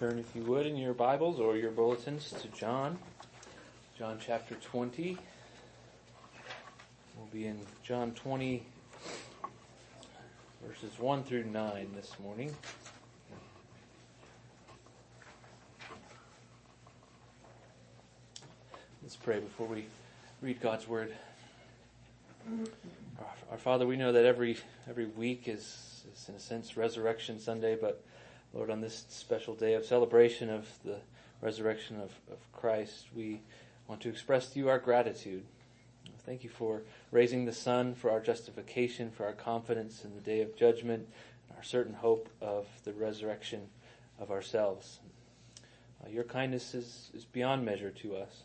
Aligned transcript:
Turn, 0.00 0.18
if 0.18 0.34
you 0.34 0.42
would, 0.44 0.64
in 0.64 0.78
your 0.78 0.94
Bibles 0.94 1.38
or 1.38 1.58
your 1.58 1.70
bulletins 1.70 2.32
to 2.40 2.48
John, 2.58 2.98
John 3.98 4.16
chapter 4.18 4.54
20. 4.54 5.18
We'll 7.18 7.26
be 7.26 7.46
in 7.46 7.58
John 7.82 8.12
20, 8.12 8.62
verses 10.66 10.98
1 10.98 11.24
through 11.24 11.44
9 11.44 11.90
this 11.94 12.18
morning. 12.18 12.56
Let's 19.02 19.16
pray 19.16 19.40
before 19.40 19.66
we 19.66 19.84
read 20.40 20.62
God's 20.62 20.88
Word. 20.88 21.14
Our, 23.18 23.26
our 23.50 23.58
Father, 23.58 23.86
we 23.86 23.96
know 23.96 24.12
that 24.12 24.24
every 24.24 24.56
every 24.88 25.08
week 25.08 25.42
is, 25.46 26.06
is, 26.10 26.26
in 26.30 26.36
a 26.36 26.40
sense, 26.40 26.78
Resurrection 26.78 27.38
Sunday, 27.38 27.76
but 27.78 28.02
Lord, 28.52 28.70
on 28.70 28.80
this 28.80 29.06
special 29.08 29.54
day 29.54 29.74
of 29.74 29.84
celebration 29.84 30.50
of 30.50 30.66
the 30.84 30.98
resurrection 31.40 32.00
of, 32.00 32.10
of 32.30 32.38
Christ, 32.52 33.06
we 33.14 33.42
want 33.86 34.00
to 34.00 34.08
express 34.08 34.48
to 34.48 34.58
you 34.58 34.68
our 34.68 34.80
gratitude. 34.80 35.44
Thank 36.26 36.42
you 36.42 36.50
for 36.50 36.82
raising 37.12 37.44
the 37.44 37.52
Son, 37.52 37.94
for 37.94 38.10
our 38.10 38.20
justification, 38.20 39.12
for 39.12 39.24
our 39.24 39.32
confidence 39.32 40.04
in 40.04 40.16
the 40.16 40.20
day 40.20 40.40
of 40.40 40.56
judgment, 40.56 41.08
our 41.56 41.62
certain 41.62 41.94
hope 41.94 42.28
of 42.40 42.66
the 42.82 42.92
resurrection 42.92 43.68
of 44.18 44.32
ourselves. 44.32 44.98
Uh, 46.04 46.08
your 46.08 46.24
kindness 46.24 46.74
is, 46.74 47.10
is 47.14 47.24
beyond 47.24 47.64
measure 47.64 47.90
to 47.90 48.16
us. 48.16 48.42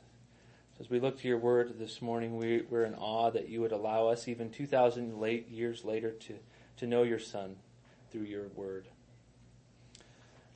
So 0.78 0.84
as 0.84 0.90
we 0.90 1.00
look 1.00 1.20
to 1.22 1.28
your 1.28 1.40
word 1.40 1.80
this 1.80 2.00
morning, 2.00 2.38
we, 2.38 2.62
we're 2.70 2.86
in 2.86 2.96
awe 2.96 3.32
that 3.32 3.50
you 3.50 3.60
would 3.62 3.72
allow 3.72 4.08
us, 4.08 4.28
even 4.28 4.52
2,000 4.52 5.20
late, 5.20 5.50
years 5.50 5.84
later, 5.84 6.12
to, 6.12 6.36
to 6.78 6.86
know 6.86 7.02
your 7.02 7.20
Son 7.20 7.56
through 8.12 8.24
your 8.24 8.50
word. 8.50 8.88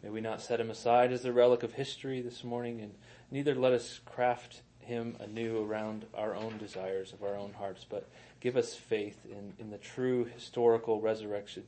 May 0.04 0.10
we 0.10 0.22
not 0.22 0.42
set 0.42 0.62
him 0.62 0.70
aside 0.70 1.12
as 1.12 1.26
a 1.26 1.34
relic 1.34 1.64
of 1.64 1.74
history 1.74 2.22
this 2.22 2.44
morning, 2.44 2.80
and 2.82 2.94
neither 3.32 3.54
let 3.54 3.74
us 3.74 4.00
craft 4.06 4.62
him 4.80 5.18
anew 5.20 5.64
around 5.64 6.06
our 6.14 6.36
own 6.36 6.58
desires 6.58 7.12
of 7.12 7.22
our 7.22 7.36
own 7.36 7.54
hearts, 7.54 7.86
but 7.88 8.10
give 8.40 8.56
us 8.56 8.74
faith 8.74 9.20
in, 9.26 9.54
in 9.60 9.70
the 9.70 9.78
true 9.78 10.24
historical 10.24 11.02
resurrection, 11.02 11.64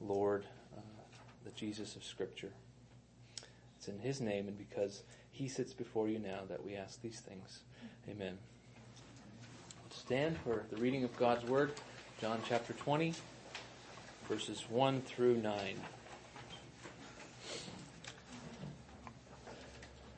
Lord, 0.00 0.44
uh, 0.76 0.80
the 1.44 1.50
Jesus 1.50 1.96
of 1.96 2.04
Scripture. 2.04 2.52
It's 3.76 3.88
in 3.88 3.98
his 3.98 4.20
name 4.20 4.48
and 4.48 4.56
because 4.56 5.02
he 5.30 5.46
sits 5.46 5.74
before 5.74 6.08
you 6.08 6.18
now 6.18 6.40
that 6.48 6.64
we 6.64 6.74
ask 6.74 7.00
these 7.02 7.20
things. 7.20 7.60
Amen. 8.08 8.38
Let's 9.84 9.98
stand 9.98 10.38
for 10.38 10.64
the 10.70 10.76
reading 10.76 11.04
of 11.04 11.14
God's 11.16 11.44
Word, 11.44 11.72
John 12.20 12.40
chapter 12.48 12.72
20, 12.72 13.12
verses 14.28 14.64
1 14.70 15.02
through 15.02 15.36
9. 15.36 15.76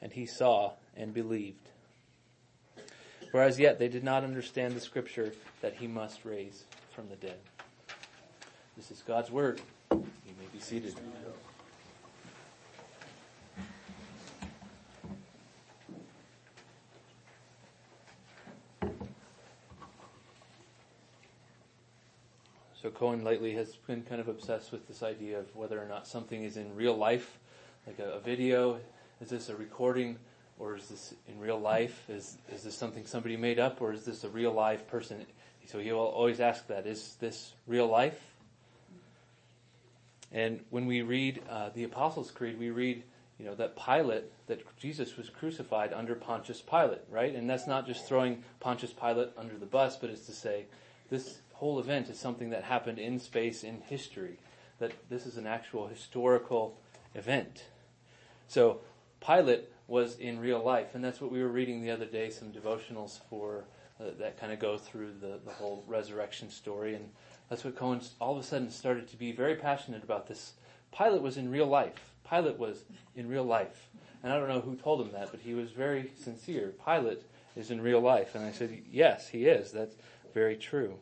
and 0.00 0.12
he 0.12 0.26
saw 0.26 0.72
and 0.96 1.12
believed. 1.12 1.68
For 3.30 3.42
as 3.42 3.58
yet 3.58 3.78
they 3.78 3.88
did 3.88 4.04
not 4.04 4.24
understand 4.24 4.74
the 4.74 4.80
scripture 4.80 5.32
that 5.60 5.74
he 5.74 5.86
must 5.86 6.24
raise 6.24 6.64
from 6.94 7.08
the 7.08 7.16
dead. 7.16 7.38
This 8.76 8.90
is 8.90 9.02
God's 9.06 9.30
word. 9.30 9.60
You 9.90 10.34
may 10.38 10.46
be 10.52 10.60
seated. 10.60 10.94
So 22.80 22.90
Cohen 22.90 23.24
lately 23.24 23.54
has 23.54 23.74
been 23.74 24.02
kind 24.04 24.20
of 24.20 24.28
obsessed 24.28 24.70
with 24.70 24.86
this 24.86 25.02
idea 25.02 25.40
of 25.40 25.54
whether 25.56 25.82
or 25.82 25.86
not 25.86 26.06
something 26.06 26.44
is 26.44 26.56
in 26.56 26.74
real 26.76 26.96
life, 26.96 27.38
like 27.86 27.98
a, 27.98 28.12
a 28.12 28.20
video 28.20 28.78
is 29.20 29.30
this 29.30 29.48
a 29.48 29.56
recording 29.56 30.16
or 30.58 30.76
is 30.76 30.88
this 30.88 31.14
in 31.28 31.38
real 31.38 31.58
life? 31.58 32.08
Is, 32.08 32.36
is 32.52 32.62
this 32.62 32.74
something 32.74 33.06
somebody 33.06 33.36
made 33.36 33.58
up 33.58 33.80
or 33.80 33.92
is 33.92 34.04
this 34.04 34.24
a 34.24 34.28
real 34.28 34.52
live 34.52 34.86
person? 34.88 35.24
So 35.66 35.78
he 35.78 35.92
will 35.92 36.00
always 36.00 36.40
ask 36.40 36.66
that, 36.68 36.86
is 36.86 37.16
this 37.20 37.52
real 37.66 37.86
life? 37.86 38.18
And 40.32 40.60
when 40.70 40.86
we 40.86 41.02
read 41.02 41.42
uh, 41.48 41.70
the 41.74 41.84
Apostles' 41.84 42.30
Creed, 42.30 42.58
we 42.58 42.70
read, 42.70 43.02
you 43.38 43.46
know, 43.46 43.54
that 43.54 43.76
Pilate, 43.76 44.24
that 44.46 44.62
Jesus 44.78 45.16
was 45.16 45.30
crucified 45.30 45.92
under 45.92 46.14
Pontius 46.14 46.60
Pilate, 46.62 47.02
right? 47.10 47.34
And 47.34 47.48
that's 47.48 47.66
not 47.66 47.86
just 47.86 48.06
throwing 48.06 48.42
Pontius 48.60 48.92
Pilate 48.92 49.30
under 49.36 49.56
the 49.56 49.66
bus, 49.66 49.96
but 49.96 50.10
it's 50.10 50.26
to 50.26 50.32
say 50.32 50.66
this 51.10 51.38
whole 51.54 51.78
event 51.78 52.08
is 52.08 52.18
something 52.18 52.50
that 52.50 52.64
happened 52.64 52.98
in 52.98 53.18
space, 53.18 53.64
in 53.64 53.80
history. 53.82 54.38
That 54.78 54.92
this 55.10 55.26
is 55.26 55.36
an 55.36 55.46
actual 55.46 55.86
historical 55.86 56.78
event. 57.14 57.64
So 58.46 58.80
Pilate 59.24 59.68
was 59.86 60.16
in 60.18 60.38
real 60.38 60.62
life, 60.62 60.94
and 60.94 61.04
that's 61.04 61.20
what 61.20 61.32
we 61.32 61.42
were 61.42 61.48
reading 61.48 61.82
the 61.82 61.90
other 61.90 62.06
day. 62.06 62.30
Some 62.30 62.52
devotionals 62.52 63.20
for 63.28 63.64
uh, 64.00 64.10
that 64.18 64.38
kind 64.38 64.52
of 64.52 64.58
go 64.58 64.78
through 64.78 65.12
the 65.20 65.40
the 65.44 65.52
whole 65.52 65.84
resurrection 65.86 66.50
story, 66.50 66.94
and 66.94 67.08
that's 67.48 67.64
what 67.64 67.76
Cohen 67.76 68.00
all 68.20 68.36
of 68.36 68.42
a 68.42 68.46
sudden 68.46 68.70
started 68.70 69.08
to 69.08 69.16
be 69.16 69.32
very 69.32 69.56
passionate 69.56 70.02
about. 70.02 70.26
This 70.28 70.52
Pilate 70.96 71.22
was 71.22 71.36
in 71.36 71.50
real 71.50 71.66
life. 71.66 72.12
Pilate 72.28 72.58
was 72.58 72.84
in 73.16 73.28
real 73.28 73.44
life, 73.44 73.88
and 74.22 74.32
I 74.32 74.38
don't 74.38 74.48
know 74.48 74.60
who 74.60 74.76
told 74.76 75.00
him 75.00 75.12
that, 75.12 75.30
but 75.30 75.40
he 75.40 75.54
was 75.54 75.70
very 75.70 76.12
sincere. 76.22 76.74
Pilate 76.84 77.22
is 77.56 77.70
in 77.70 77.80
real 77.80 78.00
life, 78.00 78.34
and 78.34 78.44
I 78.44 78.52
said, 78.52 78.82
yes, 78.90 79.28
he 79.28 79.46
is. 79.46 79.72
That's 79.72 79.96
very 80.34 80.56
true. 80.56 80.94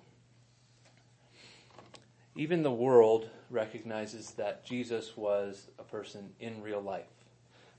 Even 2.35 2.63
the 2.63 2.73
world 2.73 3.29
recognizes 3.51 4.33
that 4.33 4.65
Jesus 4.65 5.17
was 5.17 5.69
a 5.79 5.83
person 5.83 6.31
in 6.41 6.63
real 6.63 6.81
life. 6.81 7.07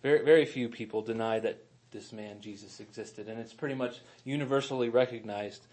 Very, 0.03 0.23
very 0.23 0.45
few 0.45 0.69
people 0.69 1.01
deny 1.01 1.39
that 1.39 1.63
this 1.91 2.11
man 2.11 2.41
Jesus 2.41 2.79
existed, 2.79 3.27
and 3.27 3.39
it's 3.39 3.53
pretty 3.53 3.75
much 3.75 3.99
universally 4.23 4.89
recognized 4.89 5.65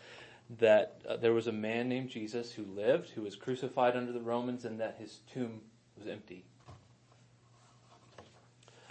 that 0.58 1.00
uh, 1.08 1.16
there 1.16 1.32
was 1.32 1.46
a 1.46 1.52
man 1.52 1.88
named 1.88 2.10
Jesus 2.10 2.52
who 2.52 2.64
lived, 2.64 3.10
who 3.10 3.22
was 3.22 3.36
crucified 3.36 3.96
under 3.96 4.12
the 4.12 4.20
Romans, 4.20 4.64
and 4.64 4.80
that 4.80 4.96
his 4.98 5.20
tomb 5.32 5.60
was 5.98 6.06
empty. 6.06 6.44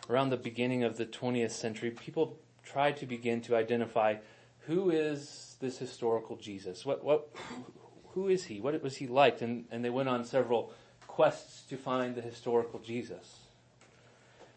Around 0.10 0.32
the 0.32 0.38
beginning 0.38 0.84
of 0.84 0.98
the 0.98 1.06
20th 1.06 1.52
century, 1.52 1.92
people 1.92 2.38
tried 2.64 2.98
to 2.98 3.06
begin 3.06 3.42
to 3.42 3.56
identify 3.56 4.16
who 4.66 4.90
is 4.90 5.56
this 5.60 5.78
historical 5.78 6.36
Jesus? 6.36 6.86
What, 6.86 7.04
what, 7.04 7.30
who 8.10 8.28
is 8.28 8.46
he? 8.46 8.60
What 8.60 8.82
was 8.82 8.98
he 8.98 9.08
like? 9.08 9.42
And, 9.42 9.66
and 9.72 9.84
they 9.84 9.90
went 9.90 10.10
on 10.10 10.26
several 10.26 10.72
quests 11.08 11.64
to 11.70 11.78
find 11.78 12.16
the 12.16 12.22
historical 12.22 12.80
Jesus. 12.80 13.43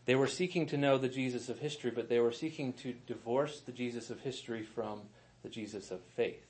They 0.07 0.15
were 0.15 0.29
seeking 0.29 0.67
to 0.67 0.77
know 0.77 0.99
the 0.99 1.09
Jesus 1.09 1.49
of 1.49 1.59
history, 1.59 1.91
but 1.91 2.09
they 2.09 2.21
were 2.21 2.33
seeking 2.33 2.73
to 2.75 2.95
divorce 3.07 3.61
the 3.61 3.73
Jesus 3.73 4.09
of 4.09 4.21
history 4.21 4.63
from 4.63 5.03
the 5.43 5.49
Jesus 5.49 5.91
of 5.91 6.01
faith 6.17 6.47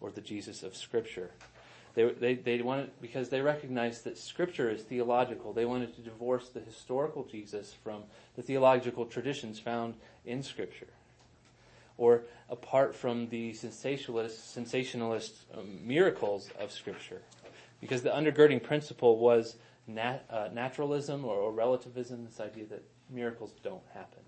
or 0.00 0.10
the 0.10 0.20
Jesus 0.20 0.62
of 0.62 0.76
Scripture. 0.76 1.30
They, 1.94 2.10
they, 2.10 2.34
they 2.34 2.62
wanted, 2.62 2.90
because 3.00 3.28
they 3.28 3.40
recognized 3.40 4.04
that 4.04 4.16
Scripture 4.16 4.70
is 4.70 4.82
theological, 4.82 5.52
they 5.52 5.64
wanted 5.64 5.94
to 5.96 6.00
divorce 6.00 6.48
the 6.48 6.60
historical 6.60 7.24
Jesus 7.24 7.74
from 7.84 8.04
the 8.36 8.42
theological 8.42 9.04
traditions 9.04 9.58
found 9.58 9.94
in 10.24 10.42
Scripture. 10.42 10.88
Or 11.98 12.22
apart 12.48 12.94
from 12.94 13.28
the 13.28 13.52
sensationalist, 13.52 14.54
sensationalist 14.54 15.34
um, 15.56 15.86
miracles 15.86 16.50
of 16.58 16.72
Scripture. 16.72 17.20
Because 17.80 18.02
the 18.02 18.10
undergirding 18.10 18.62
principle 18.62 19.18
was 19.18 19.56
nat, 19.86 20.24
uh, 20.30 20.48
naturalism 20.52 21.24
or, 21.24 21.36
or 21.36 21.52
relativism, 21.52 22.24
this 22.24 22.40
idea 22.40 22.66
that 22.66 22.84
miracles 23.10 23.52
don't 23.62 23.82
happen. 23.94 24.20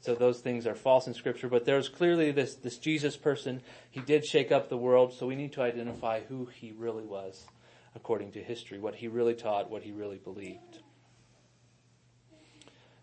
so 0.00 0.14
those 0.14 0.40
things 0.40 0.66
are 0.66 0.74
false 0.74 1.06
in 1.06 1.14
scripture, 1.14 1.48
but 1.48 1.64
there's 1.64 1.88
clearly 1.88 2.32
this, 2.32 2.54
this 2.56 2.78
Jesus 2.78 3.16
person. 3.16 3.62
He 3.90 4.00
did 4.00 4.24
shake 4.24 4.52
up 4.52 4.68
the 4.68 4.76
world, 4.76 5.12
so 5.12 5.26
we 5.26 5.36
need 5.36 5.52
to 5.54 5.62
identify 5.62 6.20
who 6.20 6.46
he 6.46 6.72
really 6.72 7.04
was 7.04 7.46
according 7.94 8.32
to 8.32 8.42
history, 8.42 8.78
what 8.78 8.94
he 8.96 9.08
really 9.08 9.34
taught, 9.34 9.70
what 9.70 9.82
he 9.82 9.92
really 9.92 10.18
believed. 10.18 10.78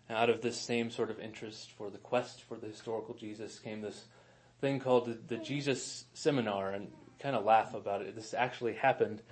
out 0.08 0.28
of 0.28 0.40
this 0.40 0.60
same 0.60 0.90
sort 0.90 1.10
of 1.10 1.20
interest 1.20 1.70
for 1.70 1.88
the 1.88 1.98
quest 1.98 2.42
for 2.42 2.56
the 2.56 2.66
historical 2.66 3.14
Jesus 3.14 3.60
came 3.60 3.80
this 3.80 4.06
thing 4.60 4.80
called 4.80 5.06
the, 5.06 5.36
the 5.36 5.42
Jesus 5.42 6.04
Seminar, 6.12 6.72
and 6.72 6.88
kind 7.18 7.36
of 7.36 7.44
laugh 7.44 7.74
about 7.74 8.02
it. 8.02 8.14
This 8.14 8.34
actually 8.34 8.74
happened. 8.74 9.22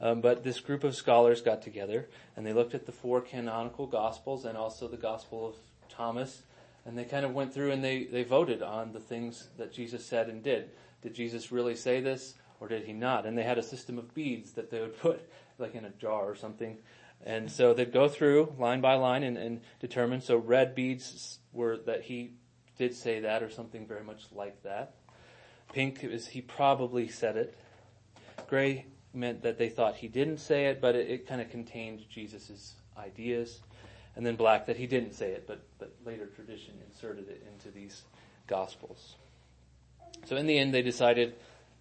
Um, 0.00 0.20
but 0.20 0.44
this 0.44 0.60
group 0.60 0.84
of 0.84 0.94
scholars 0.94 1.40
got 1.40 1.62
together 1.62 2.08
and 2.36 2.44
they 2.44 2.52
looked 2.52 2.74
at 2.74 2.86
the 2.86 2.92
four 2.92 3.20
canonical 3.20 3.86
gospels 3.86 4.44
and 4.44 4.56
also 4.56 4.88
the 4.88 4.96
gospel 4.96 5.48
of 5.48 5.56
Thomas 5.88 6.42
and 6.84 6.96
they 6.96 7.04
kind 7.04 7.24
of 7.24 7.34
went 7.34 7.52
through 7.52 7.72
and 7.72 7.82
they, 7.82 8.04
they 8.04 8.22
voted 8.22 8.62
on 8.62 8.92
the 8.92 9.00
things 9.00 9.48
that 9.58 9.72
Jesus 9.72 10.04
said 10.04 10.28
and 10.28 10.42
did. 10.42 10.70
Did 11.02 11.14
Jesus 11.14 11.50
really 11.50 11.74
say 11.74 12.00
this 12.00 12.34
or 12.60 12.68
did 12.68 12.84
he 12.84 12.92
not? 12.92 13.26
And 13.26 13.36
they 13.36 13.42
had 13.42 13.58
a 13.58 13.62
system 13.62 13.98
of 13.98 14.14
beads 14.14 14.52
that 14.52 14.70
they 14.70 14.80
would 14.80 14.98
put 15.00 15.28
like 15.58 15.74
in 15.74 15.84
a 15.84 15.90
jar 15.90 16.28
or 16.30 16.36
something. 16.36 16.78
And 17.24 17.50
so 17.50 17.74
they'd 17.74 17.92
go 17.92 18.08
through 18.08 18.54
line 18.58 18.80
by 18.80 18.94
line 18.94 19.22
and, 19.22 19.36
and 19.36 19.62
determine. 19.80 20.20
So 20.20 20.36
red 20.36 20.74
beads 20.74 21.38
were 21.52 21.78
that 21.86 22.02
he 22.02 22.34
did 22.76 22.94
say 22.94 23.20
that 23.20 23.42
or 23.42 23.50
something 23.50 23.86
very 23.86 24.04
much 24.04 24.26
like 24.32 24.62
that. 24.62 24.94
Pink 25.72 26.04
is 26.04 26.28
he 26.28 26.40
probably 26.40 27.08
said 27.08 27.36
it. 27.36 27.58
Gray 28.48 28.86
meant 29.16 29.42
that 29.42 29.58
they 29.58 29.68
thought 29.68 29.96
he 29.96 30.08
didn't 30.08 30.38
say 30.38 30.66
it, 30.66 30.80
but 30.80 30.94
it, 30.94 31.10
it 31.10 31.28
kind 31.28 31.40
of 31.40 31.50
contained 31.50 32.04
Jesus' 32.08 32.74
ideas 32.96 33.60
and 34.16 34.24
then 34.24 34.34
black 34.34 34.66
that 34.66 34.76
he 34.76 34.86
didn't 34.86 35.12
say 35.12 35.32
it, 35.32 35.46
but, 35.46 35.62
but 35.78 35.92
later 36.04 36.26
tradition 36.26 36.74
inserted 36.88 37.28
it 37.28 37.46
into 37.52 37.70
these 37.70 38.02
gospels. 38.46 39.16
So 40.24 40.36
in 40.36 40.46
the 40.46 40.58
end, 40.58 40.72
they 40.72 40.82
decided 40.82 41.34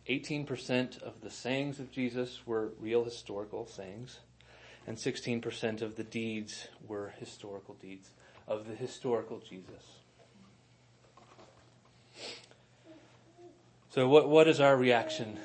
18% 0.09 1.01
of 1.01 1.21
the 1.21 1.29
sayings 1.29 1.79
of 1.79 1.91
Jesus 1.91 2.41
were 2.45 2.73
real 2.79 3.05
historical 3.05 3.65
sayings, 3.65 4.19
and 4.85 4.97
16% 4.97 5.81
of 5.81 5.95
the 5.95 6.03
deeds 6.03 6.67
were 6.85 7.13
historical 7.17 7.75
deeds 7.75 8.09
of 8.47 8.67
the 8.67 8.75
historical 8.75 9.39
Jesus. 9.39 9.99
So 13.89 14.09
what, 14.09 14.27
what 14.27 14.49
is 14.49 14.59
our 14.59 14.75
reaction 14.75 15.39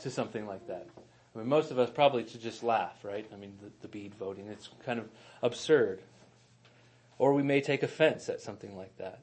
to 0.00 0.10
something 0.10 0.46
like 0.46 0.66
that? 0.68 0.88
I 1.34 1.38
mean, 1.38 1.48
most 1.48 1.70
of 1.70 1.78
us 1.78 1.90
probably 1.90 2.24
to 2.24 2.38
just 2.38 2.62
laugh, 2.62 3.04
right? 3.04 3.26
I 3.32 3.36
mean, 3.36 3.52
the, 3.62 3.70
the 3.82 3.88
bead 3.88 4.14
voting, 4.14 4.48
it's 4.48 4.68
kind 4.84 4.98
of 4.98 5.08
absurd. 5.42 6.00
Or 7.18 7.32
we 7.32 7.42
may 7.42 7.60
take 7.60 7.82
offense 7.82 8.28
at 8.28 8.40
something 8.40 8.76
like 8.76 8.96
that. 8.98 9.20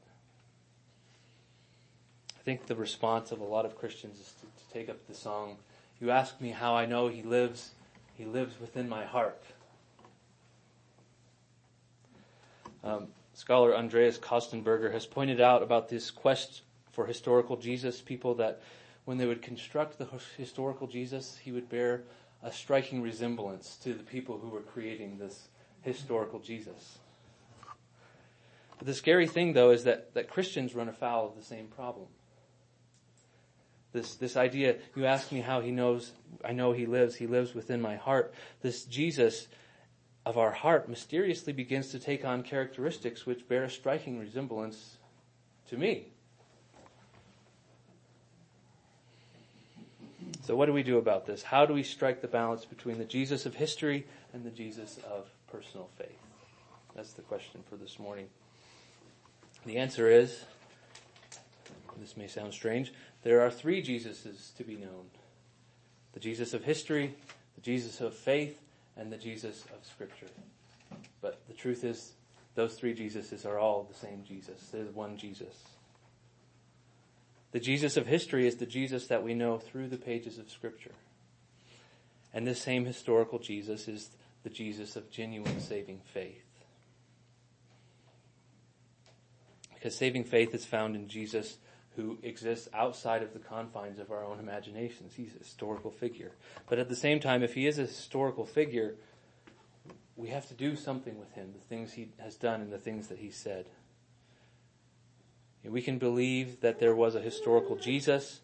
I 2.30 2.42
think 2.44 2.68
the 2.68 2.76
response 2.76 3.32
of 3.32 3.40
a 3.40 3.44
lot 3.44 3.66
of 3.66 3.76
Christians 3.76 4.20
is 4.20 4.34
to, 4.34 4.42
to 4.46 4.74
take 4.74 4.90
up 4.90 5.08
the 5.08 5.16
song, 5.16 5.58
You 6.00 6.12
ask 6.12 6.40
me 6.40 6.52
how 6.52 6.76
I 6.76 6.86
know 6.86 7.08
he 7.08 7.24
lives, 7.24 7.72
he 8.14 8.26
lives 8.26 8.60
within 8.60 8.88
my 8.88 9.04
heart. 9.04 9.44
Um, 12.84 13.08
scholar 13.34 13.76
Andreas 13.76 14.20
Kostenberger 14.20 14.92
has 14.94 15.08
pointed 15.08 15.42
out 15.42 15.64
about 15.64 15.90
this 15.90 16.12
quest 16.12 16.62
for 16.92 17.08
historical 17.08 17.58
Jesus, 17.58 18.00
people 18.00 18.36
that 18.36 18.62
when 19.06 19.18
they 19.18 19.26
would 19.26 19.42
construct 19.42 19.98
the 19.98 20.08
historical 20.38 20.88
Jesus, 20.88 21.38
he 21.42 21.52
would 21.52 21.70
bear 21.70 22.04
a 22.44 22.52
striking 22.52 23.02
resemblance 23.02 23.78
to 23.78 23.94
the 23.94 24.04
people 24.04 24.38
who 24.38 24.50
were 24.50 24.62
creating 24.62 25.18
this 25.18 25.48
historical 25.82 26.40
Jesus. 26.40 26.98
But 28.78 28.88
the 28.88 28.94
scary 28.94 29.28
thing 29.28 29.54
though 29.54 29.72
is 29.72 29.84
that, 29.86 30.14
that 30.16 30.30
Christians 30.30 30.76
run 30.76 30.90
afoul 30.90 31.28
of 31.28 31.36
the 31.36 31.44
same 31.44 31.68
problem. 31.68 32.08
This, 33.94 34.16
this 34.16 34.36
idea, 34.36 34.76
you 34.96 35.06
ask 35.06 35.32
me 35.32 35.40
how 35.40 35.62
he 35.62 35.72
knows, 35.72 36.12
I 36.44 36.52
know 36.52 36.74
he 36.74 36.86
lives, 36.86 37.16
he 37.16 37.28
lives 37.28 37.56
within 37.56 37.82
my 37.82 37.96
heart. 37.96 38.34
This 38.62 38.84
Jesus 38.84 39.48
of 40.26 40.38
our 40.38 40.52
heart 40.52 40.90
mysteriously 40.90 41.54
begins 41.54 41.92
to 41.92 42.00
take 42.00 42.26
on 42.26 42.44
characteristics 42.44 43.26
which 43.26 43.48
bear 43.48 43.64
a 43.64 43.70
striking 43.70 44.20
resemblance 44.20 44.98
to 45.70 45.78
me. 45.78 46.08
So 50.46 50.56
what 50.56 50.68
do 50.68 50.74
we 50.74 50.84
do 50.84 51.00
about 51.00 51.26
this? 51.26 51.42
How 51.42 51.66
do 51.66 51.74
we 51.74 51.82
strike 51.82 52.22
the 52.22 52.28
balance 52.28 52.66
between 52.66 53.00
the 53.00 53.06
Jesus 53.06 53.48
of 53.48 53.56
history 53.56 54.06
and 54.32 54.44
the 54.44 54.52
Jesus 54.52 55.00
of 55.10 55.28
personal 55.52 55.90
faith? 55.98 56.20
That's 56.96 57.14
the 57.14 57.24
question 57.24 57.64
for 57.68 57.78
this 57.78 57.98
morning. 57.98 58.28
The 59.66 59.78
answer 59.78 60.08
is, 60.08 60.46
this 61.98 62.16
may 62.16 62.28
sound 62.28 62.54
strange, 62.54 62.94
there 63.24 63.42
are 63.42 63.50
three 63.50 63.82
Jesuses 63.82 64.56
to 64.58 64.64
be 64.64 64.76
known. 64.76 65.10
The 66.14 66.20
Jesus 66.20 66.54
of 66.54 66.64
history, 66.64 67.16
the 67.56 67.62
Jesus 67.62 68.00
of 68.00 68.14
faith, 68.14 68.60
and 68.96 69.12
the 69.12 69.18
Jesus 69.18 69.66
of 69.76 69.84
scripture. 69.84 70.28
But 71.22 71.42
the 71.48 71.56
truth 71.56 71.84
is, 71.84 72.12
those 72.54 72.76
three 72.76 72.94
Jesuses 72.94 73.48
are 73.48 73.58
all 73.58 73.82
the 73.84 73.98
same 73.98 74.24
Jesus. 74.24 74.70
There's 74.72 74.94
one 74.94 75.18
Jesus. 75.18 75.75
The 77.56 77.62
Jesus 77.62 77.96
of 77.96 78.06
history 78.06 78.46
is 78.50 78.58
the 78.58 78.66
Jesus 78.66 79.08
that 79.08 79.24
we 79.24 79.34
know 79.34 79.58
through 79.58 79.88
the 79.88 79.96
pages 79.96 80.38
of 80.38 80.52
Scripture. 80.52 80.92
And 82.34 82.46
this 82.46 82.62
same 82.62 82.84
historical 82.84 83.40
Jesus 83.40 83.88
is 83.88 84.10
the 84.44 84.50
Jesus 84.50 84.98
of 84.98 85.10
genuine 85.10 85.62
saving 85.62 86.02
faith. 86.04 86.44
Because 89.74 89.96
saving 89.96 90.26
faith 90.26 90.54
is 90.54 90.66
found 90.66 90.98
in 90.98 91.08
Jesus 91.08 91.56
who 91.96 92.18
exists 92.24 92.68
outside 92.74 93.24
of 93.24 93.32
the 93.32 93.40
confines 93.40 94.00
of 94.00 94.12
our 94.12 94.26
own 94.26 94.42
imaginations. 94.42 95.14
He's 95.16 95.34
a 95.34 95.40
historical 95.40 95.92
figure. 95.92 96.34
But 96.68 96.80
at 96.80 96.90
the 96.90 96.96
same 96.98 97.22
time, 97.22 97.42
if 97.42 97.54
he 97.54 97.68
is 97.68 97.80
a 97.80 97.84
historical 97.84 98.46
figure, 98.46 98.96
we 100.18 100.28
have 100.28 100.46
to 100.50 100.54
do 100.54 100.76
something 100.76 101.18
with 101.18 101.32
him, 101.36 101.54
the 101.54 101.66
things 101.70 101.94
he 101.94 102.10
has 102.20 102.36
done 102.36 102.60
and 102.60 102.74
the 102.74 102.78
things 102.78 103.08
that 103.08 103.20
he 103.20 103.32
said. 103.32 103.68
We 105.70 105.82
can 105.82 105.98
believe 105.98 106.62
that 106.62 106.80
there 106.80 106.96
was 106.96 107.16
a 107.16 107.22
historical 107.22 107.76
Jesus, 107.76 108.42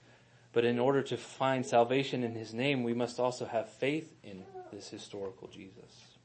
but 0.53 0.65
in 0.65 0.79
order 0.79 1.01
to 1.03 1.17
find 1.17 1.65
salvation 1.65 2.23
in 2.23 2.35
his 2.35 2.53
name, 2.53 2.83
we 2.83 2.93
must 2.93 3.19
also 3.19 3.45
have 3.45 3.69
faith 3.69 4.13
in 4.23 4.43
this 4.71 4.89
historical 4.89 5.47
Jesus. 5.47 6.17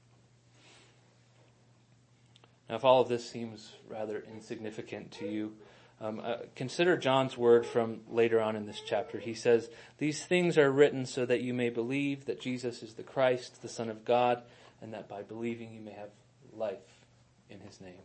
Now, 2.69 2.77
if 2.77 2.85
all 2.85 3.01
of 3.01 3.09
this 3.09 3.29
seems 3.29 3.73
rather 3.89 4.25
insignificant 4.29 5.13
to 5.13 5.29
you, 5.29 5.53
um, 6.01 6.21
uh, 6.23 6.37
consider 6.55 6.97
John's 6.97 7.39
word 7.39 7.65
from 7.65 8.01
later 8.09 8.41
on 8.41 8.55
in 8.57 8.67
this 8.67 8.83
chapter. 8.85 9.19
He 9.19 9.35
says, 9.35 9.71
These 9.99 10.25
things 10.25 10.59
are 10.59 10.71
written 10.71 11.07
so 11.07 11.25
that 11.25 11.41
you 11.41 11.55
may 11.55 11.71
believe 11.71 12.27
that 12.27 12.41
Jesus 12.41 12.83
is 12.83 12.95
the 12.95 13.03
Christ, 13.03 13.63
the 13.63 13.69
Son 13.69 13.89
of 13.89 14.05
God, 14.05 14.43
and 14.83 14.93
that 14.93 15.09
by 15.09 15.23
believing 15.23 15.73
you 15.73 15.81
may 15.81 15.93
have 15.93 16.11
life 16.53 17.05
in 17.49 17.61
his 17.61 17.81
name. 17.81 18.03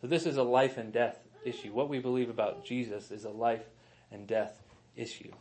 So 0.00 0.06
this 0.06 0.26
is 0.26 0.36
a 0.36 0.44
life 0.44 0.78
and 0.78 0.92
death 0.92 1.18
issue. 1.48 1.72
What 1.72 1.88
we 1.88 1.98
believe 1.98 2.30
about 2.30 2.64
Jesus 2.64 3.10
is 3.10 3.24
a 3.24 3.30
life 3.30 3.64
and 4.12 4.26
death 4.26 4.62
issue. 4.96 5.32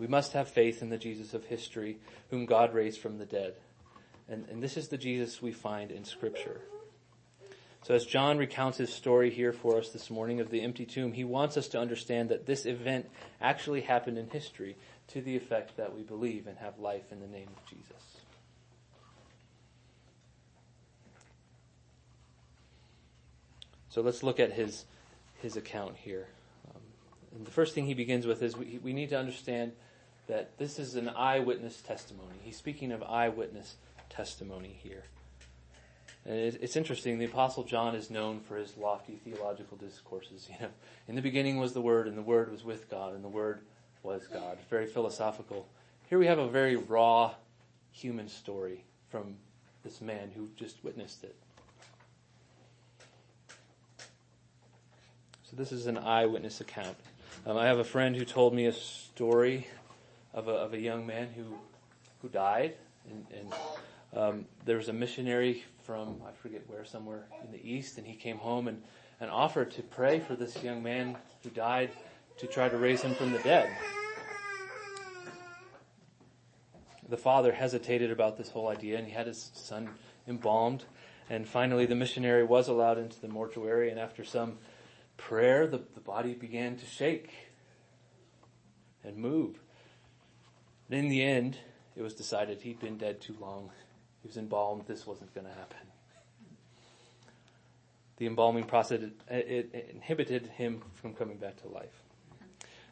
We 0.00 0.06
must 0.06 0.32
have 0.32 0.48
faith 0.48 0.80
in 0.80 0.88
the 0.88 0.96
Jesus 0.96 1.34
of 1.34 1.44
history, 1.44 1.98
whom 2.30 2.46
God 2.46 2.72
raised 2.72 3.00
from 3.00 3.18
the 3.18 3.26
dead. 3.26 3.56
And, 4.30 4.48
and 4.48 4.62
this 4.62 4.78
is 4.78 4.88
the 4.88 4.96
Jesus 4.96 5.42
we 5.42 5.52
find 5.52 5.90
in 5.90 6.06
Scripture. 6.06 6.62
So 7.82 7.94
as 7.94 8.06
John 8.06 8.38
recounts 8.38 8.78
his 8.78 8.90
story 8.90 9.30
here 9.30 9.52
for 9.52 9.76
us 9.76 9.90
this 9.90 10.08
morning 10.08 10.40
of 10.40 10.50
the 10.50 10.62
empty 10.62 10.86
tomb, 10.86 11.12
he 11.12 11.24
wants 11.24 11.58
us 11.58 11.68
to 11.68 11.78
understand 11.78 12.30
that 12.30 12.46
this 12.46 12.64
event 12.64 13.10
actually 13.42 13.82
happened 13.82 14.16
in 14.16 14.30
history 14.30 14.76
to 15.08 15.20
the 15.20 15.36
effect 15.36 15.76
that 15.76 15.94
we 15.94 16.02
believe 16.02 16.46
and 16.46 16.56
have 16.58 16.78
life 16.78 17.12
in 17.12 17.20
the 17.20 17.26
name 17.26 17.48
of 17.54 17.66
Jesus. 17.66 18.19
So 23.90 24.00
let's 24.00 24.22
look 24.22 24.40
at 24.40 24.52
his, 24.52 24.84
his 25.42 25.56
account 25.56 25.96
here. 25.96 26.26
Um, 26.74 27.44
the 27.44 27.50
first 27.50 27.74
thing 27.74 27.86
he 27.86 27.94
begins 27.94 28.26
with 28.26 28.42
is 28.42 28.56
we, 28.56 28.80
we 28.82 28.92
need 28.92 29.10
to 29.10 29.18
understand 29.18 29.72
that 30.28 30.56
this 30.58 30.78
is 30.78 30.94
an 30.94 31.08
eyewitness 31.08 31.80
testimony. 31.82 32.36
He's 32.42 32.56
speaking 32.56 32.92
of 32.92 33.02
eyewitness 33.02 33.74
testimony 34.08 34.78
here. 34.82 35.02
And 36.24 36.36
it's 36.36 36.76
interesting. 36.76 37.18
The 37.18 37.24
Apostle 37.24 37.64
John 37.64 37.94
is 37.94 38.10
known 38.10 38.40
for 38.40 38.56
his 38.56 38.76
lofty 38.76 39.18
theological 39.24 39.76
discourses. 39.76 40.48
You 40.50 40.56
know, 40.60 40.68
in 41.08 41.14
the 41.16 41.22
beginning 41.22 41.58
was 41.58 41.72
the 41.72 41.80
Word, 41.80 42.06
and 42.06 42.16
the 42.16 42.22
Word 42.22 42.52
was 42.52 42.62
with 42.62 42.90
God, 42.90 43.14
and 43.14 43.24
the 43.24 43.28
Word 43.28 43.60
was 44.02 44.26
God. 44.26 44.58
Very 44.68 44.86
philosophical. 44.86 45.66
Here 46.08 46.18
we 46.18 46.26
have 46.26 46.38
a 46.38 46.48
very 46.48 46.76
raw 46.76 47.34
human 47.90 48.28
story 48.28 48.84
from 49.08 49.36
this 49.82 50.00
man 50.00 50.30
who 50.34 50.48
just 50.56 50.84
witnessed 50.84 51.24
it. 51.24 51.34
So 55.50 55.56
this 55.56 55.72
is 55.72 55.88
an 55.88 55.98
eyewitness 55.98 56.60
account. 56.60 56.96
Um, 57.44 57.56
I 57.56 57.66
have 57.66 57.80
a 57.80 57.84
friend 57.84 58.14
who 58.14 58.24
told 58.24 58.54
me 58.54 58.66
a 58.66 58.72
story 58.72 59.66
of 60.32 60.46
a, 60.46 60.52
of 60.52 60.74
a 60.74 60.78
young 60.78 61.04
man 61.04 61.26
who 61.34 61.58
who 62.22 62.28
died, 62.28 62.74
and, 63.10 63.26
and 63.36 63.52
Um, 64.12 64.46
there 64.64 64.76
was 64.76 64.88
a 64.88 64.92
missionary 64.92 65.62
from, 65.84 66.20
I 66.26 66.32
forget 66.32 66.68
where, 66.68 66.84
somewhere 66.84 67.26
in 67.44 67.52
the 67.52 67.64
east, 67.64 67.96
and 67.96 68.06
he 68.06 68.14
came 68.14 68.38
home 68.38 68.66
and, 68.66 68.82
and 69.20 69.30
offered 69.30 69.70
to 69.72 69.82
pray 69.82 70.18
for 70.18 70.34
this 70.34 70.64
young 70.64 70.82
man 70.82 71.16
who 71.44 71.50
died 71.50 71.90
to 72.38 72.46
try 72.48 72.68
to 72.68 72.76
raise 72.76 73.02
him 73.02 73.14
from 73.14 73.30
the 73.30 73.38
dead. 73.38 73.70
The 77.08 77.16
father 77.16 77.52
hesitated 77.52 78.10
about 78.10 78.36
this 78.36 78.50
whole 78.50 78.68
idea, 78.68 78.98
and 78.98 79.06
he 79.06 79.12
had 79.12 79.26
his 79.28 79.50
son 79.54 79.90
embalmed. 80.26 80.84
And 81.28 81.46
finally, 81.46 81.86
the 81.86 81.94
missionary 81.94 82.42
was 82.42 82.66
allowed 82.66 82.98
into 82.98 83.20
the 83.20 83.28
mortuary, 83.28 83.90
and 83.90 84.00
after 84.00 84.24
some 84.24 84.58
prayer, 85.20 85.66
the, 85.66 85.80
the 85.94 86.00
body 86.00 86.34
began 86.34 86.76
to 86.76 86.86
shake 86.86 87.30
and 89.04 89.16
move. 89.16 89.60
And 90.88 90.98
in 90.98 91.08
the 91.08 91.22
end, 91.22 91.58
it 91.94 92.02
was 92.02 92.14
decided 92.14 92.62
he'd 92.62 92.80
been 92.80 92.96
dead 92.96 93.20
too 93.20 93.36
long. 93.38 93.70
He 94.22 94.28
was 94.28 94.36
embalmed. 94.36 94.84
This 94.86 95.06
wasn't 95.06 95.32
going 95.34 95.46
to 95.46 95.52
happen. 95.52 95.76
The 98.16 98.26
embalming 98.26 98.64
process 98.64 99.02
it, 99.02 99.12
it 99.74 99.90
inhibited 99.94 100.46
him 100.46 100.82
from 100.94 101.14
coming 101.14 101.36
back 101.36 101.60
to 101.62 101.68
life. 101.68 102.02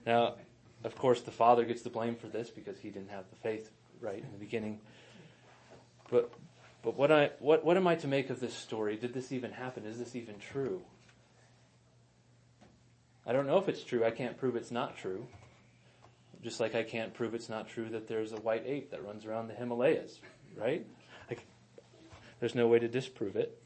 Now, 0.06 0.34
of 0.84 0.94
course, 0.96 1.22
the 1.22 1.30
father 1.30 1.64
gets 1.64 1.82
the 1.82 1.90
blame 1.90 2.14
for 2.14 2.28
this 2.28 2.50
because 2.50 2.78
he 2.78 2.90
didn't 2.90 3.10
have 3.10 3.24
the 3.30 3.36
faith 3.36 3.70
right 4.00 4.22
in 4.22 4.32
the 4.32 4.38
beginning. 4.38 4.80
But 6.10 6.32
but 6.82 6.96
what 6.96 7.12
I 7.12 7.30
what 7.40 7.64
what 7.64 7.76
am 7.76 7.86
I 7.86 7.96
to 7.96 8.06
make 8.06 8.30
of 8.30 8.40
this 8.40 8.54
story? 8.54 8.96
Did 8.96 9.12
this 9.12 9.32
even 9.32 9.50
happen? 9.50 9.84
Is 9.84 9.98
this 9.98 10.16
even 10.16 10.38
true? 10.38 10.82
I 13.28 13.32
don't 13.34 13.46
know 13.46 13.58
if 13.58 13.68
it's 13.68 13.84
true. 13.84 14.06
I 14.06 14.10
can't 14.10 14.38
prove 14.38 14.56
it's 14.56 14.70
not 14.70 14.96
true. 14.96 15.26
Just 16.42 16.60
like 16.60 16.74
I 16.74 16.82
can't 16.82 17.12
prove 17.12 17.34
it's 17.34 17.50
not 17.50 17.68
true 17.68 17.90
that 17.90 18.08
there's 18.08 18.32
a 18.32 18.36
white 18.36 18.62
ape 18.64 18.90
that 18.92 19.04
runs 19.04 19.26
around 19.26 19.48
the 19.48 19.54
Himalayas, 19.54 20.18
right? 20.56 20.86
Like, 21.28 21.44
there's 22.40 22.54
no 22.54 22.68
way 22.68 22.78
to 22.78 22.88
disprove 22.88 23.36
it. 23.36 23.60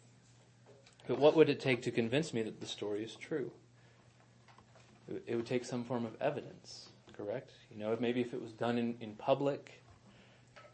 But 1.06 1.20
what 1.20 1.36
would 1.36 1.48
it 1.48 1.60
take 1.60 1.82
to 1.82 1.92
convince 1.92 2.34
me 2.34 2.42
that 2.42 2.60
the 2.60 2.66
story 2.66 3.04
is 3.04 3.14
true? 3.14 3.52
It 5.26 5.36
would 5.36 5.46
take 5.46 5.64
some 5.64 5.84
form 5.84 6.06
of 6.06 6.20
evidence, 6.20 6.88
correct? 7.16 7.52
You 7.70 7.78
know, 7.78 7.96
maybe 8.00 8.20
if 8.20 8.34
it 8.34 8.42
was 8.42 8.52
done 8.52 8.78
in, 8.78 8.96
in 9.00 9.14
public, 9.14 9.81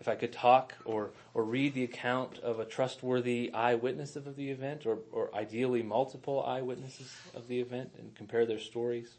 if 0.01 0.09
I 0.09 0.15
could 0.15 0.33
talk 0.33 0.75
or, 0.85 1.11
or 1.35 1.45
read 1.45 1.75
the 1.75 1.85
account 1.85 2.39
of 2.39 2.61
a 2.61 2.65
trustworthy 2.65 3.53
eyewitness 3.53 4.17
of 4.17 4.37
the 4.37 4.51
event, 4.51 4.87
or, 4.87 4.99
or 5.13 5.35
ideally 5.35 5.83
multiple 5.83 6.45
eyewitnesses 6.47 7.13
of 7.35 7.49
the 7.49 7.61
event 7.61 7.91
and 7.99 8.15
compare 8.15 8.47
their 8.47 8.61
stories. 8.61 9.15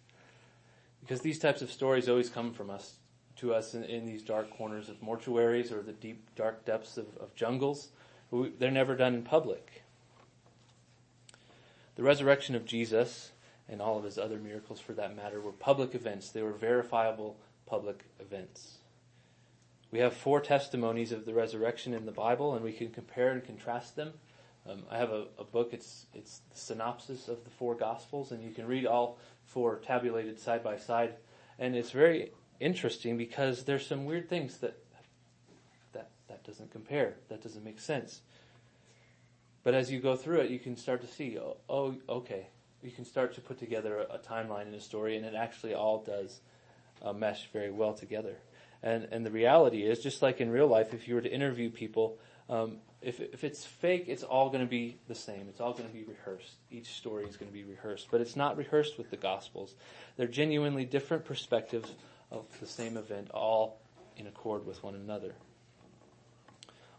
Because 1.02 1.22
these 1.22 1.40
types 1.40 1.62
of 1.62 1.72
stories 1.72 2.08
always 2.08 2.30
come 2.30 2.54
from 2.54 2.70
us, 2.70 2.96
to 3.38 3.54
us 3.54 3.74
in, 3.74 3.84
in 3.84 4.06
these 4.06 4.22
dark 4.22 4.50
corners 4.52 4.90
of 4.90 5.02
mortuaries 5.02 5.72
or 5.72 5.82
the 5.82 5.94
deep, 5.94 6.34
dark 6.36 6.66
depths 6.66 6.98
of, 6.98 7.06
of 7.18 7.34
jungles. 7.36 7.90
We, 8.32 8.50
they're 8.50 8.72
never 8.72 8.96
done 8.96 9.16
in 9.16 9.24
public. 9.24 9.84
The 11.96 12.04
resurrection 12.04 12.56
of 12.56 12.66
Jesus 12.66 13.32
and 13.68 13.82
all 13.82 13.98
of 13.98 14.04
his 14.04 14.18
other 14.18 14.38
miracles 14.38 14.80
for 14.80 14.94
that 14.94 15.16
matter 15.16 15.40
were 15.40 15.52
public 15.52 15.94
events. 15.94 16.30
They 16.30 16.42
were 16.42 16.54
verifiable 16.54 17.38
public 17.66 18.04
events. 18.20 18.79
We 19.92 20.00
have 20.00 20.14
four 20.14 20.40
testimonies 20.40 21.12
of 21.12 21.26
the 21.26 21.34
resurrection 21.34 21.94
in 21.94 22.06
the 22.06 22.12
Bible, 22.12 22.54
and 22.54 22.64
we 22.64 22.74
can 22.74 22.92
compare 22.92 23.32
and 23.32 23.44
contrast 23.44 23.96
them. 23.96 24.14
Um, 24.70 24.84
I 24.92 24.98
have 24.98 25.10
a, 25.10 25.26
a, 25.40 25.44
book. 25.44 25.70
It's 25.74 26.06
it's 26.14 26.42
the 26.52 26.58
synopsis 26.58 27.28
of 27.28 27.44
the 27.44 27.50
four 27.50 27.76
Gospels, 27.76 28.32
and 28.32 28.44
you 28.44 28.52
can 28.52 28.68
read 28.68 28.86
all 28.86 29.18
four 29.46 29.78
tabulated 29.78 30.40
side 30.40 30.64
by 30.64 30.78
side. 30.78 31.16
And 31.58 31.76
it's 31.76 31.92
very 31.92 32.32
interesting 32.60 33.18
because 33.18 33.64
there's 33.64 33.88
some 33.88 34.06
weird 34.06 34.30
things 34.30 34.58
that 34.60 34.78
that 35.94 36.10
that 36.28 36.44
doesn't 36.44 36.72
compare. 36.72 37.16
That 37.30 37.42
doesn't 37.42 37.64
make 37.64 37.80
sense. 37.80 38.22
But 39.64 39.74
as 39.74 39.92
you 39.92 40.00
go 40.00 40.16
through 40.16 40.42
it, 40.42 40.52
you 40.52 40.60
can 40.60 40.78
start 40.78 41.02
to 41.02 41.08
see. 41.08 41.40
Oh, 41.40 41.58
oh 41.68 41.96
okay. 42.08 42.48
You 42.84 42.92
can 42.92 43.06
start 43.06 43.34
to 43.36 43.42
put 43.42 43.58
together 43.58 43.98
a, 43.98 44.16
a 44.16 44.20
timeline 44.20 44.68
in 44.68 44.74
a 44.76 44.80
story, 44.80 45.18
and 45.18 45.26
it 45.26 45.34
actually 45.34 45.74
all 45.74 46.04
does 46.04 46.42
uh, 47.02 47.12
mesh 47.12 47.50
very 47.52 47.72
well 47.72 47.94
together. 47.94 48.38
And, 48.82 49.08
and 49.12 49.26
the 49.26 49.32
reality 49.32 49.84
is, 49.84 50.00
just 50.00 50.22
like 50.22 50.40
in 50.40 50.50
real 50.50 50.68
life, 50.68 50.94
if 50.94 51.08
you 51.08 51.16
were 51.16 51.22
to 51.22 51.32
interview 51.32 51.70
people, 51.70 52.18
um, 52.50 52.78
if, 53.02 53.20
if 53.20 53.44
it's 53.44 53.66
fake, 53.66 54.06
it's 54.08 54.24
all 54.24 54.50
going 54.50 54.64
to 54.64 54.70
be 54.70 54.98
the 55.08 55.16
same. 55.16 55.48
It's 55.50 55.62
all 55.62 55.74
going 55.74 55.88
to 55.88 55.94
be 55.94 56.04
rehearsed. 56.04 56.54
Each 56.72 56.94
story 56.94 57.26
is 57.26 57.38
going 57.38 57.50
to 57.50 57.54
be 57.54 57.64
rehearsed. 57.64 58.08
But 58.12 58.22
it's 58.22 58.36
not 58.36 58.58
rehearsed 58.58 58.98
with 58.98 59.10
the 59.10 59.18
Gospels. 59.18 59.76
They're 60.18 60.28
genuinely 60.28 60.86
different 60.86 61.26
perspectives 61.26 61.94
of 62.32 62.46
the 62.60 62.68
same 62.68 62.98
event, 62.98 63.30
all 63.32 63.80
in 64.18 64.28
accord 64.28 64.66
with 64.66 64.84
one 64.84 64.96
another. 64.96 65.34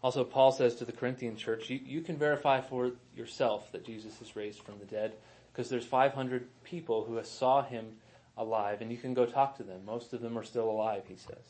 Also, 0.03 0.25
Paul 0.25 0.53
says 0.53 0.77
to 0.77 0.87
the 0.87 0.93
Corinthian 0.93 1.37
church, 1.37 1.69
you, 1.69 1.79
you 1.85 2.01
can 2.01 2.17
verify 2.17 2.63
for 2.63 2.93
yourself 3.15 3.71
that 3.73 3.85
Jesus 3.85 4.21
is 4.23 4.35
raised 4.35 4.61
from 4.61 4.79
the 4.79 4.87
dead, 4.87 5.13
because 5.53 5.69
there's 5.69 5.85
500 5.85 6.47
people 6.65 7.05
who 7.05 7.23
saw 7.23 7.63
him 7.63 7.97
alive, 8.39 8.81
and 8.81 8.91
you 8.91 8.97
can 8.97 9.13
go 9.13 9.27
talk 9.27 9.59
to 9.59 9.63
them. 9.63 9.85
Most 9.85 10.15
of 10.15 10.23
them 10.23 10.39
are 10.39 10.45
still 10.45 10.71
alive, 10.71 11.03
he 11.07 11.17
says. 11.17 11.45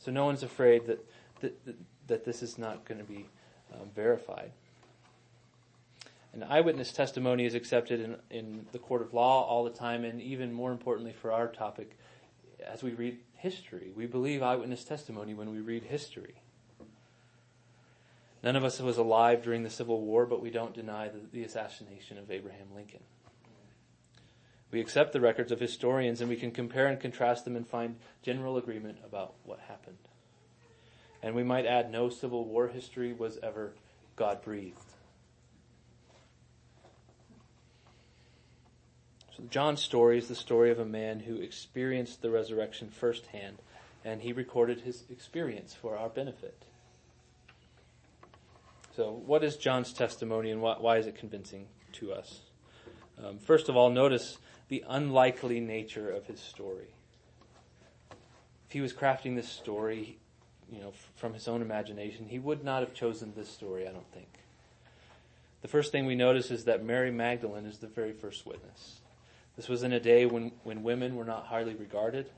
So 0.00 0.10
no 0.10 0.24
one's 0.24 0.42
afraid 0.42 0.86
that, 0.86 1.06
that, 1.40 1.66
that, 2.08 2.24
this 2.24 2.42
is 2.42 2.58
not 2.58 2.86
going 2.86 2.98
to 2.98 3.04
be 3.04 3.26
um, 3.72 3.88
verified. 3.94 4.50
An 6.32 6.42
eyewitness 6.42 6.92
testimony 6.92 7.44
is 7.44 7.54
accepted 7.54 8.00
in, 8.00 8.16
in 8.30 8.66
the 8.72 8.78
court 8.78 9.02
of 9.02 9.12
law 9.12 9.46
all 9.46 9.62
the 9.62 9.70
time, 9.70 10.04
and 10.04 10.20
even 10.22 10.52
more 10.52 10.72
importantly 10.72 11.12
for 11.12 11.32
our 11.32 11.48
topic, 11.48 11.98
as 12.64 12.82
we 12.82 12.92
read 12.92 13.18
history. 13.34 13.92
We 13.94 14.06
believe 14.06 14.42
eyewitness 14.42 14.84
testimony 14.84 15.34
when 15.34 15.50
we 15.50 15.60
read 15.60 15.84
history. 15.84 16.34
None 18.42 18.56
of 18.56 18.64
us 18.64 18.80
was 18.80 18.96
alive 18.96 19.42
during 19.42 19.64
the 19.64 19.70
Civil 19.70 20.00
War, 20.00 20.24
but 20.24 20.40
we 20.40 20.50
don't 20.50 20.72
deny 20.72 21.08
the, 21.08 21.20
the 21.30 21.44
assassination 21.44 22.16
of 22.16 22.30
Abraham 22.30 22.68
Lincoln. 22.74 23.00
We 24.70 24.80
accept 24.80 25.12
the 25.12 25.20
records 25.20 25.50
of 25.50 25.60
historians 25.60 26.20
and 26.20 26.30
we 26.30 26.36
can 26.36 26.52
compare 26.52 26.86
and 26.86 27.00
contrast 27.00 27.44
them 27.44 27.56
and 27.56 27.66
find 27.66 27.96
general 28.22 28.56
agreement 28.56 28.98
about 29.04 29.34
what 29.44 29.58
happened. 29.60 29.98
And 31.22 31.34
we 31.34 31.42
might 31.42 31.66
add 31.66 31.90
no 31.90 32.08
Civil 32.08 32.44
War 32.44 32.68
history 32.68 33.12
was 33.12 33.38
ever 33.42 33.72
God 34.16 34.42
breathed. 34.42 34.78
So 39.36 39.42
John's 39.50 39.82
story 39.82 40.18
is 40.18 40.28
the 40.28 40.34
story 40.34 40.70
of 40.70 40.78
a 40.78 40.84
man 40.84 41.20
who 41.20 41.36
experienced 41.36 42.22
the 42.22 42.30
resurrection 42.30 42.90
firsthand, 42.90 43.58
and 44.04 44.22
he 44.22 44.32
recorded 44.32 44.80
his 44.80 45.04
experience 45.10 45.74
for 45.74 45.96
our 45.96 46.08
benefit. 46.08 46.64
So, 48.96 49.22
what 49.24 49.44
is 49.44 49.56
John's 49.56 49.92
testimony 49.92 50.50
and 50.50 50.60
why, 50.60 50.98
is 50.98 51.06
it 51.06 51.14
convincing 51.14 51.66
to 51.92 52.12
us? 52.12 52.40
Um, 53.22 53.38
first 53.38 53.68
of 53.68 53.76
all, 53.76 53.88
notice 53.88 54.38
the 54.70 54.84
unlikely 54.88 55.58
nature 55.60 56.10
of 56.10 56.26
his 56.26 56.40
story. 56.40 56.86
If 58.68 58.72
he 58.72 58.80
was 58.80 58.92
crafting 58.92 59.34
this 59.34 59.48
story, 59.48 60.16
you 60.72 60.80
know, 60.80 60.92
from 61.16 61.34
his 61.34 61.48
own 61.48 61.60
imagination, 61.60 62.26
he 62.28 62.38
would 62.38 62.64
not 62.64 62.80
have 62.80 62.94
chosen 62.94 63.32
this 63.36 63.50
story, 63.50 63.86
I 63.88 63.90
don't 63.90 64.10
think. 64.12 64.28
The 65.62 65.68
first 65.68 65.90
thing 65.90 66.06
we 66.06 66.14
notice 66.14 66.52
is 66.52 66.64
that 66.64 66.84
Mary 66.84 67.10
Magdalene 67.10 67.66
is 67.66 67.78
the 67.78 67.88
very 67.88 68.12
first 68.12 68.46
witness. 68.46 69.00
This 69.56 69.68
was 69.68 69.82
in 69.82 69.92
a 69.92 70.00
day 70.00 70.24
when, 70.24 70.52
when 70.62 70.84
women 70.84 71.16
were 71.16 71.24
not 71.24 71.46
highly 71.46 71.74
regarded. 71.74 72.30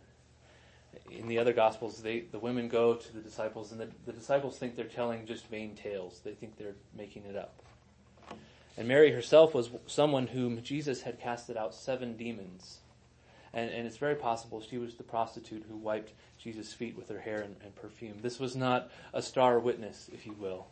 In 1.11 1.29
the 1.29 1.39
other 1.39 1.53
gospels, 1.53 2.01
they, 2.01 2.21
the 2.21 2.39
women 2.39 2.67
go 2.69 2.95
to 2.95 3.13
the 3.13 3.21
disciples 3.21 3.73
and 3.73 3.81
the, 3.81 3.89
the 4.07 4.13
disciples 4.13 4.57
think 4.57 4.75
they're 4.75 4.87
telling 4.87 5.27
just 5.27 5.47
vain 5.49 5.75
tales. 5.75 6.23
They 6.25 6.33
think 6.33 6.57
they're 6.57 6.77
making 6.97 7.27
it 7.27 7.37
up. 7.37 7.63
And 8.77 8.89
Mary 8.89 9.13
herself 9.13 9.55
was 9.55 9.71
someone 9.87 10.29
whom 10.29 10.63
Jesus 10.63 11.03
had 11.03 11.21
casted 11.21 11.57
out 11.57 11.75
seven 11.75 12.17
demons. 12.17 12.79
And, 13.53 13.71
and 13.71 13.87
it's 13.87 13.99
very 13.99 14.15
possible 14.15 14.63
she 14.63 14.79
was 14.79 14.95
the 14.95 15.03
prostitute 15.03 15.65
who 15.69 15.77
wiped 15.77 16.13
Jesus' 16.39 16.73
feet 16.73 16.97
with 16.97 17.09
her 17.11 17.21
hair 17.21 17.43
and, 17.43 17.57
and 17.63 17.75
perfume. 17.77 18.19
This 18.23 18.41
was 18.41 18.57
not 18.57 18.91
a 19.13 19.21
star 19.21 19.59
witness, 19.59 20.09
if 20.13 20.27
you 20.27 20.33
will. 20.33 20.67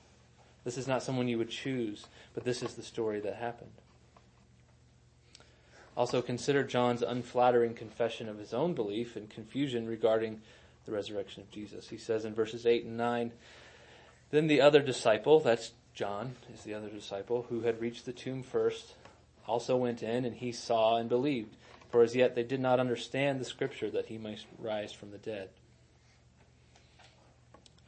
This 0.64 0.78
is 0.78 0.88
not 0.88 1.02
someone 1.02 1.28
you 1.28 1.38
would 1.38 1.50
choose, 1.50 2.07
but 2.35 2.45
this 2.45 2.62
is 2.62 2.75
the 2.75 2.83
story 2.83 3.21
that 3.21 3.37
happened. 3.37 3.71
Also 5.97 6.23
consider 6.23 6.62
John's 6.64 7.02
unflattering 7.02 7.75
confession 7.75 8.28
of 8.28 8.38
his 8.38 8.54
own 8.54 8.75
belief 8.75 9.16
and 9.16 9.28
confusion 9.28 9.87
regarding 9.87 10.40
the 10.87 10.92
resurrection 10.92 11.42
of 11.42 11.50
Jesus. 11.50 11.88
He 11.88 11.99
says 11.99 12.25
in 12.25 12.35
verses 12.35 12.64
8 12.64 12.85
and 12.85 12.97
9, 12.97 13.33
Then 14.30 14.47
the 14.47 14.61
other 14.61 14.80
disciple, 14.80 15.40
that's 15.40 15.73
John 15.94 16.37
is 16.54 16.62
the 16.62 16.75
other 16.75 16.88
disciple 16.88 17.47
who 17.49 17.62
had 17.62 17.80
reached 17.80 18.06
the 18.06 18.12
tomb 18.12 18.42
first, 18.42 18.94
also 19.47 19.76
went 19.76 20.02
in 20.02 20.25
and 20.25 20.35
he 20.35 20.52
saw 20.52 20.97
and 20.97 21.09
believed. 21.09 21.56
For 21.90 22.02
as 22.02 22.14
yet 22.14 22.35
they 22.35 22.44
did 22.44 22.61
not 22.61 22.80
understand 22.80 23.40
the 23.40 23.44
scripture 23.44 23.90
that 23.90 24.06
he 24.06 24.16
might 24.16 24.44
rise 24.59 24.92
from 24.92 25.11
the 25.11 25.18
dead. 25.18 25.49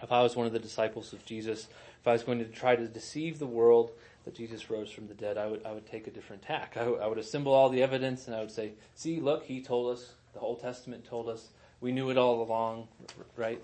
If 0.03 0.11
I 0.11 0.23
was 0.23 0.35
one 0.35 0.47
of 0.47 0.53
the 0.53 0.59
disciples 0.59 1.13
of 1.13 1.25
Jesus, 1.25 1.69
if 2.01 2.09
I 2.09 2.13
was 2.13 2.25
going 2.25 2.41
to 2.41 2.45
try 2.47 2.75
to 2.75 2.89
deceive 2.89 3.39
the 3.39 3.47
world 3.47 3.93
that 4.25 4.35
Jesus 4.35 4.69
rose 4.69 4.91
from 4.91 5.07
the 5.07 5.15
dead, 5.15 5.39
I 5.39 5.47
would, 5.47 5.65
I 5.65 5.73
would 5.73 5.87
take 5.87 6.09
a 6.09 6.11
different 6.11 6.43
tack. 6.43 6.77
I, 6.77 6.83
I 6.83 7.07
would 7.07 7.19
assemble 7.19 7.53
all 7.53 7.69
the 7.69 7.83
evidence 7.83 8.27
and 8.27 8.35
I 8.35 8.41
would 8.41 8.51
say, 8.51 8.73
see, 8.97 9.21
look, 9.21 9.45
he 9.45 9.63
told 9.63 9.93
us, 9.93 10.13
the 10.35 10.41
Old 10.41 10.61
Testament 10.61 11.05
told 11.05 11.29
us, 11.29 11.49
we 11.81 11.93
knew 11.93 12.11
it 12.11 12.19
all 12.19 12.43
along, 12.43 12.89
right? 13.37 13.63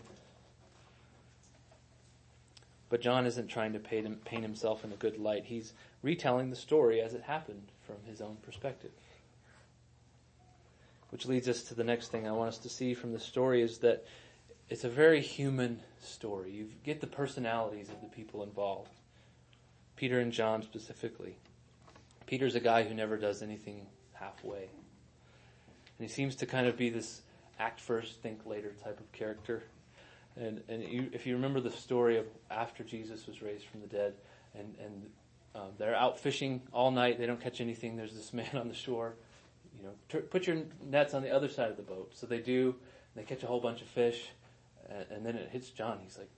But 2.89 3.03
John 3.03 3.27
isn't 3.27 3.49
trying 3.49 3.75
to 3.75 3.79
paint, 3.79 4.07
him, 4.07 4.17
paint 4.25 4.43
himself 4.43 4.85
in 4.85 4.93
a 4.93 4.97
good 4.97 5.19
light. 5.19 5.45
He's 5.45 5.75
retelling 6.03 6.51
the 6.51 6.57
story 6.57 7.01
as 7.01 7.15
it 7.15 7.23
happened 7.23 7.71
from 7.87 7.97
his 8.07 8.21
own 8.21 8.37
perspective. 8.43 8.93
Which 11.11 11.27
leads 11.27 11.49
us 11.49 11.63
to 11.65 11.75
the 11.75 11.85
next 11.85 12.09
thing 12.09 12.27
I 12.27 12.33
want 12.33 12.49
us 12.49 12.59
to 12.59 12.69
see 12.69 12.95
from 12.95 13.13
the 13.13 13.21
story 13.21 13.63
is 13.63 13.79
that 13.79 14.05
it's 14.69 14.85
a 14.85 14.89
very 14.89 15.21
human 15.21 15.81
story. 16.01 16.51
You 16.51 16.69
get 16.85 17.01
the 17.01 17.07
personalities 17.07 17.89
of 17.89 18.01
the 18.01 18.09
people 18.09 18.43
involved. 18.43 18.91
Peter 19.97 20.21
and 20.21 20.33
John 20.33 20.63
specifically. 20.63 21.37
Peter's 22.27 22.55
a 22.55 22.61
guy 22.61 22.85
who 22.85 22.95
never 22.95 23.17
does 23.17 23.43
anything 23.43 23.87
halfway. 24.13 24.69
And 25.99 26.07
he 26.07 26.09
seems 26.09 26.37
to 26.37 26.47
kind 26.47 26.67
of 26.67 26.77
be 26.77 26.91
this 26.91 27.23
act 27.59 27.81
first, 27.81 28.21
think 28.21 28.47
later 28.47 28.75
type 28.85 29.01
of 29.01 29.11
character. 29.13 29.65
And, 30.39 30.63
and 30.69 30.83
you, 30.83 31.09
if 31.13 31.27
you 31.27 31.35
remember 31.35 31.61
the 31.61 31.71
story 31.71 32.19
of 32.19 32.27
after 32.51 32.85
Jesus 32.85 33.27
was 33.27 33.43
raised 33.43 33.67
from 33.67 33.81
the 33.81 33.87
dead, 33.87 34.15
and, 34.55 34.75
and 34.83 35.11
um, 35.55 35.71
they're 35.79 35.97
out 35.97 36.21
fishing 36.21 36.63
all 36.73 36.91
night, 36.91 37.19
they 37.19 37.27
don't 37.27 37.41
catch 37.41 37.61
anything. 37.61 37.97
There's 37.97 38.15
this 38.15 38.33
man 38.33 38.51
on 38.55 38.69
the 38.69 38.75
shore. 38.75 39.17
You 39.77 39.85
know, 39.85 39.93
t- 40.09 40.19
put 40.19 40.47
your 40.47 40.59
nets 40.85 41.15
on 41.15 41.23
the 41.23 41.31
other 41.31 41.49
side 41.49 41.71
of 41.71 41.77
the 41.77 41.83
boat. 41.83 42.13
So 42.15 42.27
they 42.27 42.39
do. 42.39 42.75
They 43.17 43.23
catch 43.25 43.43
a 43.43 43.47
whole 43.47 43.61
bunch 43.61 43.81
of 43.83 43.89
fish, 43.89 44.29
and, 44.89 45.07
and 45.11 45.27
then 45.27 45.37
it 45.37 45.49
hits 45.51 45.71
John. 45.71 45.99
He's 46.03 46.19
like, 46.19 46.31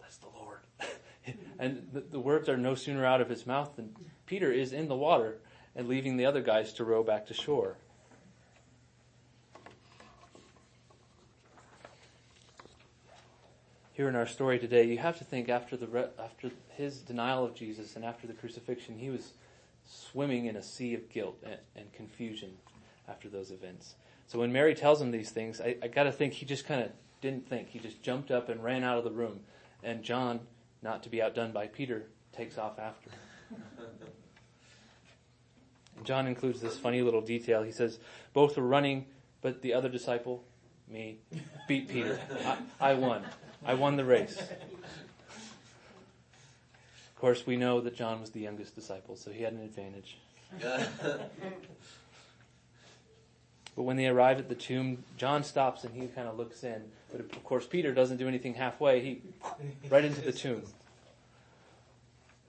"That's 0.00 0.18
the 0.18 0.28
Lord." 0.28 0.60
and 1.58 1.88
the, 1.92 2.00
the 2.00 2.20
words 2.20 2.48
are 2.48 2.56
no 2.56 2.74
sooner 2.74 3.04
out 3.04 3.20
of 3.20 3.28
his 3.28 3.46
mouth 3.46 3.74
than 3.76 3.96
Peter 4.26 4.52
is 4.52 4.72
in 4.72 4.88
the 4.88 4.96
water 4.96 5.38
and 5.74 5.88
leaving 5.88 6.16
the 6.16 6.26
other 6.26 6.40
guys 6.40 6.72
to 6.74 6.84
row 6.84 7.02
back 7.02 7.26
to 7.26 7.34
shore. 7.34 7.76
Here 13.98 14.08
in 14.08 14.14
our 14.14 14.28
story 14.28 14.60
today, 14.60 14.84
you 14.84 14.96
have 14.96 15.18
to 15.18 15.24
think 15.24 15.48
after 15.48 15.76
the 15.76 16.08
after 16.20 16.52
his 16.68 16.98
denial 16.98 17.44
of 17.44 17.52
Jesus 17.52 17.96
and 17.96 18.04
after 18.04 18.28
the 18.28 18.32
crucifixion, 18.32 18.96
he 18.96 19.10
was 19.10 19.32
swimming 19.84 20.46
in 20.46 20.54
a 20.54 20.62
sea 20.62 20.94
of 20.94 21.08
guilt 21.08 21.36
and, 21.42 21.56
and 21.74 21.92
confusion 21.92 22.52
after 23.08 23.28
those 23.28 23.50
events. 23.50 23.96
So 24.28 24.38
when 24.38 24.52
Mary 24.52 24.76
tells 24.76 25.02
him 25.02 25.10
these 25.10 25.30
things, 25.30 25.60
I, 25.60 25.78
I 25.82 25.88
got 25.88 26.04
to 26.04 26.12
think 26.12 26.34
he 26.34 26.46
just 26.46 26.64
kind 26.64 26.80
of 26.80 26.92
didn't 27.20 27.48
think. 27.48 27.70
He 27.70 27.80
just 27.80 28.00
jumped 28.00 28.30
up 28.30 28.48
and 28.48 28.62
ran 28.62 28.84
out 28.84 28.98
of 28.98 29.04
the 29.04 29.10
room, 29.10 29.40
and 29.82 30.04
John, 30.04 30.38
not 30.80 31.02
to 31.02 31.08
be 31.08 31.20
outdone 31.20 31.50
by 31.50 31.66
Peter, 31.66 32.04
takes 32.32 32.56
off 32.56 32.78
after. 32.78 33.10
Him. 33.10 33.62
John 36.04 36.28
includes 36.28 36.60
this 36.60 36.78
funny 36.78 37.02
little 37.02 37.20
detail. 37.20 37.64
He 37.64 37.72
says 37.72 37.98
both 38.32 38.56
were 38.56 38.62
running, 38.62 39.06
but 39.42 39.60
the 39.60 39.74
other 39.74 39.88
disciple, 39.88 40.44
me, 40.88 41.18
beat 41.66 41.88
Peter. 41.88 42.20
I, 42.46 42.92
I 42.92 42.94
won. 42.94 43.24
I 43.64 43.74
won 43.74 43.96
the 43.96 44.04
race. 44.04 44.38
Of 47.18 47.20
course, 47.20 47.46
we 47.46 47.56
know 47.56 47.80
that 47.80 47.96
John 47.96 48.20
was 48.20 48.30
the 48.30 48.40
youngest 48.40 48.74
disciple, 48.74 49.16
so 49.16 49.30
he 49.32 49.42
had 49.42 49.52
an 49.52 49.60
advantage. 49.60 50.18
but 50.60 51.30
when 53.74 53.96
they 53.96 54.06
arrive 54.06 54.38
at 54.38 54.48
the 54.48 54.54
tomb, 54.54 55.02
John 55.16 55.42
stops 55.42 55.82
and 55.84 55.94
he 55.94 56.06
kind 56.06 56.28
of 56.28 56.36
looks 56.36 56.62
in. 56.62 56.82
But 57.10 57.20
of 57.20 57.44
course, 57.44 57.66
Peter 57.66 57.92
doesn't 57.92 58.18
do 58.18 58.28
anything 58.28 58.54
halfway. 58.54 59.00
He 59.00 59.22
right 59.90 60.04
into 60.04 60.20
the 60.20 60.32
tomb. 60.32 60.62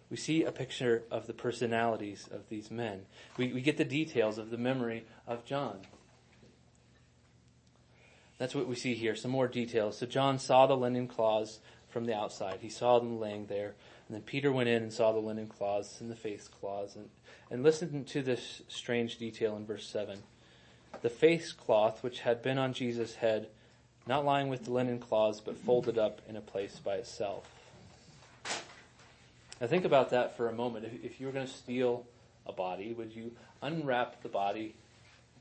We 0.10 0.18
see 0.18 0.44
a 0.44 0.51
picture 0.51 1.04
of 1.12 1.28
the 1.28 1.34
personalities 1.34 2.28
of 2.32 2.50
these 2.50 2.72
men. 2.72 3.06
We, 3.38 3.54
we 3.54 3.62
get 3.62 3.78
the 3.78 3.86
details 3.86 4.38
of 4.38 4.50
the 4.50 4.58
memory 4.58 5.06
of 5.28 5.46
John. 5.46 5.80
That's 8.39 8.55
what 8.55 8.67
we 8.67 8.75
see 8.75 8.96
here. 8.96 9.15
Some 9.15 9.31
more 9.31 9.48
details. 9.48 9.98
So 9.98 10.05
John 10.05 10.39
saw 10.39 10.65
the 10.65 10.77
linen 10.77 11.08
cloths 11.08 11.60
from 11.89 12.05
the 12.05 12.15
outside. 12.15 12.60
He 12.62 12.69
saw 12.69 12.98
them 12.98 13.19
laying 13.19 13.46
there. 13.46 13.75
And 14.08 14.15
then 14.15 14.22
Peter 14.22 14.51
went 14.51 14.69
in 14.69 14.81
and 14.81 14.93
saw 14.93 15.12
the 15.12 15.19
linen 15.19 15.48
cloths 15.48 16.01
and 16.01 16.10
the 16.10 16.15
face 16.15 16.48
cloths. 16.48 16.96
And, 16.96 17.10
and 17.51 17.63
listen 17.63 18.05
to 18.05 18.22
this 18.24 18.62
strange 18.67 19.17
detail 19.17 19.56
in 19.58 19.65
verse 19.65 19.86
7. 19.86 20.19
The 21.02 21.10
face 21.10 21.52
cloth 21.52 22.02
which 22.02 22.21
had 22.21 22.41
been 22.41 22.58
on 22.58 22.73
Jesus' 22.73 23.15
head, 23.15 23.49
not 24.08 24.25
lying 24.25 24.47
with 24.47 24.63
the 24.63 24.71
linen 24.71 24.99
cloths, 24.99 25.41
but 25.41 25.58
folded 25.58 25.97
up 25.97 26.21
in 26.28 26.36
a 26.36 26.41
place 26.41 26.80
by 26.80 26.95
itself. 26.95 27.43
Now 29.60 29.67
think 29.67 29.84
about 29.84 30.12
that 30.12 30.38
for 30.38 30.47
a 30.47 30.54
moment. 30.54 30.86
If, 30.86 31.04
if 31.04 31.19
you 31.19 31.28
were 31.28 31.34
going 31.34 31.45
to 31.45 31.54
steal 31.54 32.06
a 32.47 32.54
body, 32.54 32.93
would 32.93 33.13
you 33.13 33.34
unwrap 33.62 34.23
the 34.23 34.30
body, 34.30 34.75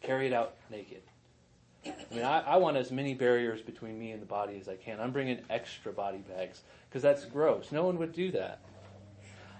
carry 0.02 0.26
it 0.26 0.32
out 0.32 0.56
naked? 0.70 1.02
I 1.86 2.14
mean, 2.14 2.24
I, 2.24 2.40
I, 2.40 2.56
want 2.56 2.76
as 2.76 2.90
many 2.90 3.14
barriers 3.14 3.62
between 3.62 3.98
me 3.98 4.10
and 4.10 4.20
the 4.20 4.26
body 4.26 4.58
as 4.60 4.68
I 4.68 4.76
can. 4.76 5.00
I'm 5.00 5.12
bringing 5.12 5.40
extra 5.48 5.92
body 5.92 6.18
bags 6.18 6.62
because 6.88 7.02
that's 7.02 7.24
gross. 7.24 7.70
No 7.70 7.84
one 7.84 7.98
would 7.98 8.12
do 8.12 8.32
that. 8.32 8.60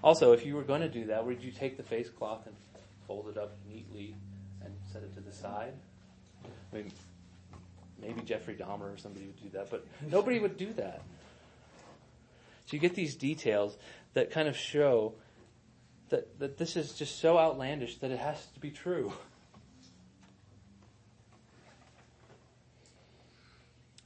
Also, 0.02 0.32
if 0.32 0.44
you 0.44 0.54
were 0.54 0.62
going 0.62 0.80
to 0.80 0.88
do 0.88 1.06
that, 1.06 1.24
would 1.24 1.42
you 1.42 1.50
take 1.50 1.76
the 1.76 1.82
face 1.82 2.08
cloth 2.08 2.46
and 2.46 2.54
fold 3.06 3.28
it 3.28 3.38
up 3.38 3.56
neatly 3.68 4.14
and 4.64 4.72
set 4.92 5.02
it 5.02 5.14
to 5.14 5.20
the 5.20 5.32
side? 5.32 5.72
I 6.44 6.76
mean, 6.76 6.92
maybe 8.00 8.20
Jeffrey 8.22 8.54
Dahmer 8.54 8.94
or 8.94 8.96
somebody 8.96 9.26
would 9.26 9.42
do 9.42 9.48
that, 9.50 9.70
but 9.70 9.86
nobody 10.10 10.38
would 10.38 10.56
do 10.56 10.72
that. 10.74 11.02
So 12.66 12.74
you 12.74 12.78
get 12.78 12.94
these 12.94 13.14
details 13.14 13.76
that 14.14 14.30
kind 14.30 14.46
of 14.46 14.56
show 14.56 15.14
that, 16.10 16.38
that 16.38 16.58
this 16.58 16.76
is 16.76 16.92
just 16.92 17.18
so 17.20 17.38
outlandish 17.38 17.96
that 17.98 18.10
it 18.10 18.18
has 18.18 18.44
to 18.54 18.60
be 18.60 18.70
true. 18.70 19.12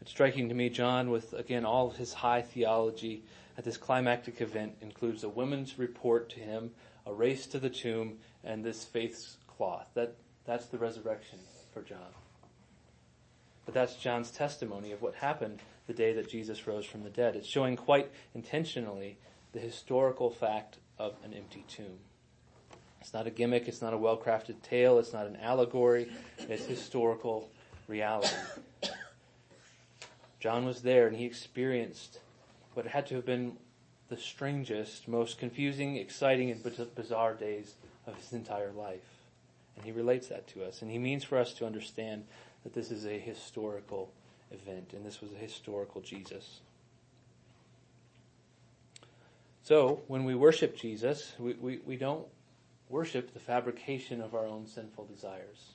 It's 0.02 0.10
striking 0.10 0.48
to 0.48 0.54
me, 0.56 0.68
John, 0.68 1.10
with 1.10 1.32
again 1.32 1.64
all 1.64 1.86
of 1.86 1.96
his 1.96 2.12
high 2.12 2.42
theology 2.42 3.22
at 3.56 3.62
this 3.62 3.76
climactic 3.76 4.40
event, 4.40 4.74
includes 4.80 5.22
a 5.22 5.28
woman's 5.28 5.78
report 5.78 6.28
to 6.30 6.40
him, 6.40 6.72
a 7.06 7.12
race 7.12 7.46
to 7.46 7.60
the 7.60 7.70
tomb, 7.70 8.18
and 8.42 8.64
this 8.64 8.84
faith's 8.84 9.36
cloth. 9.46 9.86
That 9.94 10.16
that's 10.44 10.66
the 10.66 10.76
resurrection 10.76 11.38
for 11.72 11.82
John. 11.82 12.10
But 13.64 13.74
that's 13.74 13.94
John's 13.94 14.32
testimony 14.32 14.90
of 14.90 15.02
what 15.02 15.14
happened 15.14 15.60
the 15.86 15.92
day 15.92 16.12
that 16.14 16.28
Jesus 16.28 16.66
rose 16.66 16.84
from 16.84 17.04
the 17.04 17.10
dead. 17.10 17.36
It's 17.36 17.46
showing 17.46 17.76
quite 17.76 18.10
intentionally 18.34 19.18
the 19.52 19.60
historical 19.60 20.30
fact 20.30 20.78
of 20.98 21.14
an 21.24 21.32
empty 21.32 21.64
tomb. 21.68 22.00
It's 23.00 23.14
not 23.14 23.28
a 23.28 23.30
gimmick, 23.30 23.68
it's 23.68 23.80
not 23.80 23.94
a 23.94 23.98
well 23.98 24.16
crafted 24.16 24.62
tale, 24.62 24.98
it's 24.98 25.12
not 25.12 25.28
an 25.28 25.36
allegory, 25.36 26.10
it's 26.38 26.64
historical 26.64 27.48
reality. 27.86 28.34
John 30.42 30.64
was 30.64 30.82
there 30.82 31.06
and 31.06 31.16
he 31.16 31.24
experienced 31.24 32.18
what 32.74 32.84
had 32.84 33.06
to 33.06 33.14
have 33.14 33.24
been 33.24 33.58
the 34.08 34.16
strangest, 34.16 35.06
most 35.06 35.38
confusing, 35.38 35.96
exciting, 35.96 36.50
and 36.50 36.60
bizarre 36.96 37.34
days 37.34 37.76
of 38.08 38.16
his 38.16 38.32
entire 38.32 38.72
life. 38.72 39.06
And 39.76 39.84
he 39.84 39.92
relates 39.92 40.26
that 40.26 40.48
to 40.48 40.64
us. 40.64 40.82
And 40.82 40.90
he 40.90 40.98
means 40.98 41.22
for 41.22 41.38
us 41.38 41.52
to 41.54 41.64
understand 41.64 42.24
that 42.64 42.74
this 42.74 42.90
is 42.90 43.06
a 43.06 43.20
historical 43.20 44.10
event 44.50 44.94
and 44.94 45.06
this 45.06 45.20
was 45.20 45.30
a 45.30 45.36
historical 45.36 46.00
Jesus. 46.00 46.58
So, 49.62 50.02
when 50.08 50.24
we 50.24 50.34
worship 50.34 50.76
Jesus, 50.76 51.34
we, 51.38 51.52
we, 51.52 51.78
we 51.86 51.96
don't 51.96 52.26
worship 52.88 53.32
the 53.32 53.38
fabrication 53.38 54.20
of 54.20 54.34
our 54.34 54.44
own 54.44 54.66
sinful 54.66 55.04
desires 55.04 55.74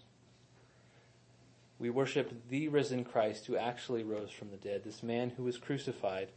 we 1.79 1.89
worship 1.89 2.33
the 2.49 2.67
risen 2.69 3.03
Christ 3.03 3.45
who 3.45 3.55
actually 3.55 4.03
rose 4.03 4.31
from 4.31 4.49
the 4.49 4.57
dead, 4.57 4.83
this 4.83 5.03
man 5.03 5.31
who 5.37 5.43
was 5.43 5.57
crucified, 5.57 6.29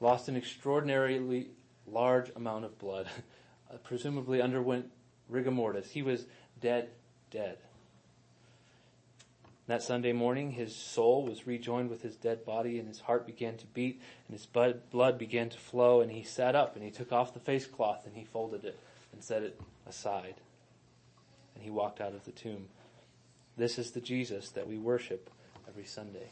lost 0.00 0.28
an 0.28 0.36
extraordinarily 0.36 1.48
large 1.86 2.30
amount 2.34 2.64
of 2.64 2.78
blood, 2.78 3.08
presumably 3.84 4.42
underwent 4.42 4.90
rigor 5.28 5.50
mortis. 5.50 5.90
He 5.90 6.02
was 6.02 6.26
dead, 6.60 6.90
dead. 7.30 7.58
That 9.68 9.82
Sunday 9.82 10.12
morning, 10.12 10.50
his 10.50 10.74
soul 10.74 11.24
was 11.24 11.46
rejoined 11.46 11.88
with 11.88 12.02
his 12.02 12.16
dead 12.16 12.44
body, 12.44 12.80
and 12.80 12.88
his 12.88 13.00
heart 13.00 13.26
began 13.26 13.56
to 13.58 13.66
beat, 13.66 14.02
and 14.26 14.36
his 14.36 14.46
blood 14.46 15.18
began 15.18 15.48
to 15.50 15.58
flow, 15.58 16.00
and 16.00 16.10
he 16.10 16.24
sat 16.24 16.56
up, 16.56 16.74
and 16.74 16.84
he 16.84 16.90
took 16.90 17.12
off 17.12 17.32
the 17.32 17.40
face 17.40 17.66
cloth, 17.66 18.04
and 18.04 18.16
he 18.16 18.24
folded 18.24 18.64
it, 18.64 18.78
and 19.12 19.22
set 19.22 19.44
it 19.44 19.60
aside. 19.86 20.34
And 21.54 21.62
he 21.62 21.70
walked 21.70 22.00
out 22.00 22.12
of 22.12 22.24
the 22.24 22.32
tomb. 22.32 22.68
This 23.56 23.78
is 23.78 23.90
the 23.90 24.00
Jesus 24.00 24.50
that 24.50 24.66
we 24.66 24.78
worship 24.78 25.30
every 25.68 25.84
Sunday. 25.84 26.30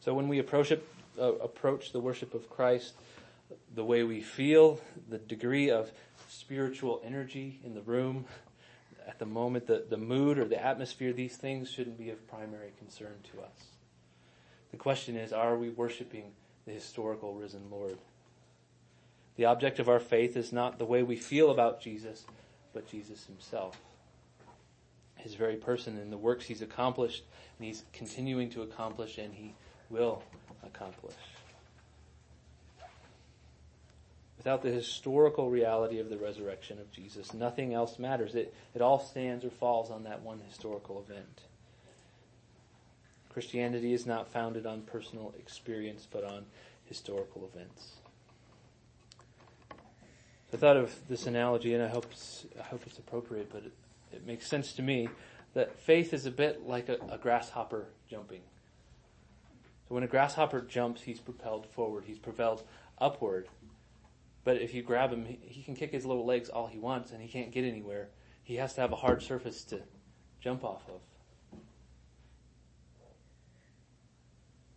So 0.00 0.12
when 0.14 0.28
we 0.28 0.38
approach 0.38 0.70
it, 0.70 0.86
uh, 1.18 1.34
approach 1.36 1.92
the 1.92 2.00
worship 2.00 2.34
of 2.34 2.50
Christ, 2.50 2.94
the 3.74 3.84
way 3.84 4.02
we 4.02 4.20
feel, 4.20 4.80
the 5.08 5.18
degree 5.18 5.70
of 5.70 5.90
spiritual 6.28 7.00
energy 7.04 7.60
in 7.64 7.74
the 7.74 7.80
room, 7.82 8.26
at 9.06 9.18
the 9.18 9.26
moment, 9.26 9.66
the, 9.66 9.84
the 9.88 9.96
mood 9.96 10.38
or 10.38 10.44
the 10.44 10.62
atmosphere, 10.62 11.12
these 11.12 11.36
things 11.36 11.70
shouldn't 11.70 11.98
be 11.98 12.10
of 12.10 12.26
primary 12.28 12.72
concern 12.78 13.16
to 13.32 13.40
us. 13.40 13.68
The 14.70 14.76
question 14.76 15.16
is, 15.16 15.32
are 15.32 15.56
we 15.56 15.70
worshiping 15.70 16.32
the 16.66 16.72
historical 16.72 17.34
risen 17.34 17.70
Lord? 17.70 17.96
The 19.36 19.46
object 19.46 19.78
of 19.78 19.88
our 19.88 20.00
faith 20.00 20.36
is 20.36 20.52
not 20.52 20.78
the 20.78 20.84
way 20.84 21.02
we 21.02 21.16
feel 21.16 21.50
about 21.50 21.80
Jesus, 21.80 22.24
but 22.72 22.90
Jesus 22.90 23.26
himself 23.26 23.78
his 25.24 25.34
very 25.34 25.56
person 25.56 25.96
and 25.96 26.12
the 26.12 26.18
works 26.18 26.44
he's 26.44 26.62
accomplished 26.62 27.24
and 27.58 27.66
he's 27.66 27.82
continuing 27.94 28.50
to 28.50 28.62
accomplish 28.62 29.16
and 29.16 29.32
he 29.32 29.54
will 29.88 30.22
accomplish. 30.62 31.14
Without 34.36 34.62
the 34.62 34.70
historical 34.70 35.48
reality 35.48 35.98
of 35.98 36.10
the 36.10 36.18
resurrection 36.18 36.78
of 36.78 36.92
Jesus, 36.92 37.32
nothing 37.32 37.72
else 37.72 37.98
matters. 37.98 38.34
It, 38.34 38.54
it 38.74 38.82
all 38.82 39.00
stands 39.00 39.46
or 39.46 39.50
falls 39.50 39.90
on 39.90 40.04
that 40.04 40.20
one 40.20 40.40
historical 40.46 41.02
event. 41.08 41.40
Christianity 43.32 43.94
is 43.94 44.04
not 44.04 44.28
founded 44.28 44.66
on 44.66 44.82
personal 44.82 45.34
experience, 45.38 46.06
but 46.08 46.22
on 46.22 46.44
historical 46.84 47.48
events. 47.52 47.94
I 50.52 50.56
thought 50.56 50.76
of 50.76 50.94
this 51.08 51.26
analogy, 51.26 51.72
and 51.74 51.82
I 51.82 51.88
hope 51.88 52.06
I 52.60 52.62
hope 52.64 52.82
it's 52.86 52.98
appropriate, 52.98 53.50
but 53.50 53.64
it 54.14 54.26
makes 54.26 54.46
sense 54.46 54.72
to 54.74 54.82
me 54.82 55.08
that 55.54 55.78
faith 55.78 56.12
is 56.12 56.26
a 56.26 56.30
bit 56.30 56.66
like 56.66 56.88
a, 56.88 56.98
a 57.10 57.18
grasshopper 57.18 57.86
jumping. 58.08 58.40
So 59.88 59.94
when 59.94 60.04
a 60.04 60.08
grasshopper 60.08 60.62
jumps, 60.62 61.02
he's 61.02 61.20
propelled 61.20 61.66
forward. 61.66 62.04
He's 62.06 62.18
propelled 62.18 62.62
upward. 62.98 63.48
But 64.44 64.56
if 64.56 64.74
you 64.74 64.82
grab 64.82 65.12
him, 65.12 65.24
he, 65.24 65.38
he 65.42 65.62
can 65.62 65.74
kick 65.74 65.92
his 65.92 66.04
little 66.04 66.24
legs 66.24 66.48
all 66.48 66.66
he 66.66 66.78
wants 66.78 67.12
and 67.12 67.20
he 67.20 67.28
can't 67.28 67.50
get 67.50 67.64
anywhere. 67.64 68.08
He 68.42 68.56
has 68.56 68.74
to 68.74 68.80
have 68.80 68.92
a 68.92 68.96
hard 68.96 69.22
surface 69.22 69.64
to 69.64 69.80
jump 70.40 70.64
off 70.64 70.82
of. 70.88 71.00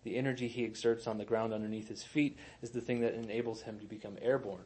The 0.03 0.15
energy 0.15 0.47
he 0.47 0.63
exerts 0.63 1.05
on 1.05 1.17
the 1.17 1.25
ground 1.25 1.53
underneath 1.53 1.89
his 1.89 2.01
feet 2.01 2.37
is 2.61 2.69
the 2.69 2.79
thing 2.79 3.01
that 3.01 3.13
enables 3.13 3.63
him 3.63 3.79
to 3.79 3.85
become 3.85 4.17
airborne. 4.21 4.63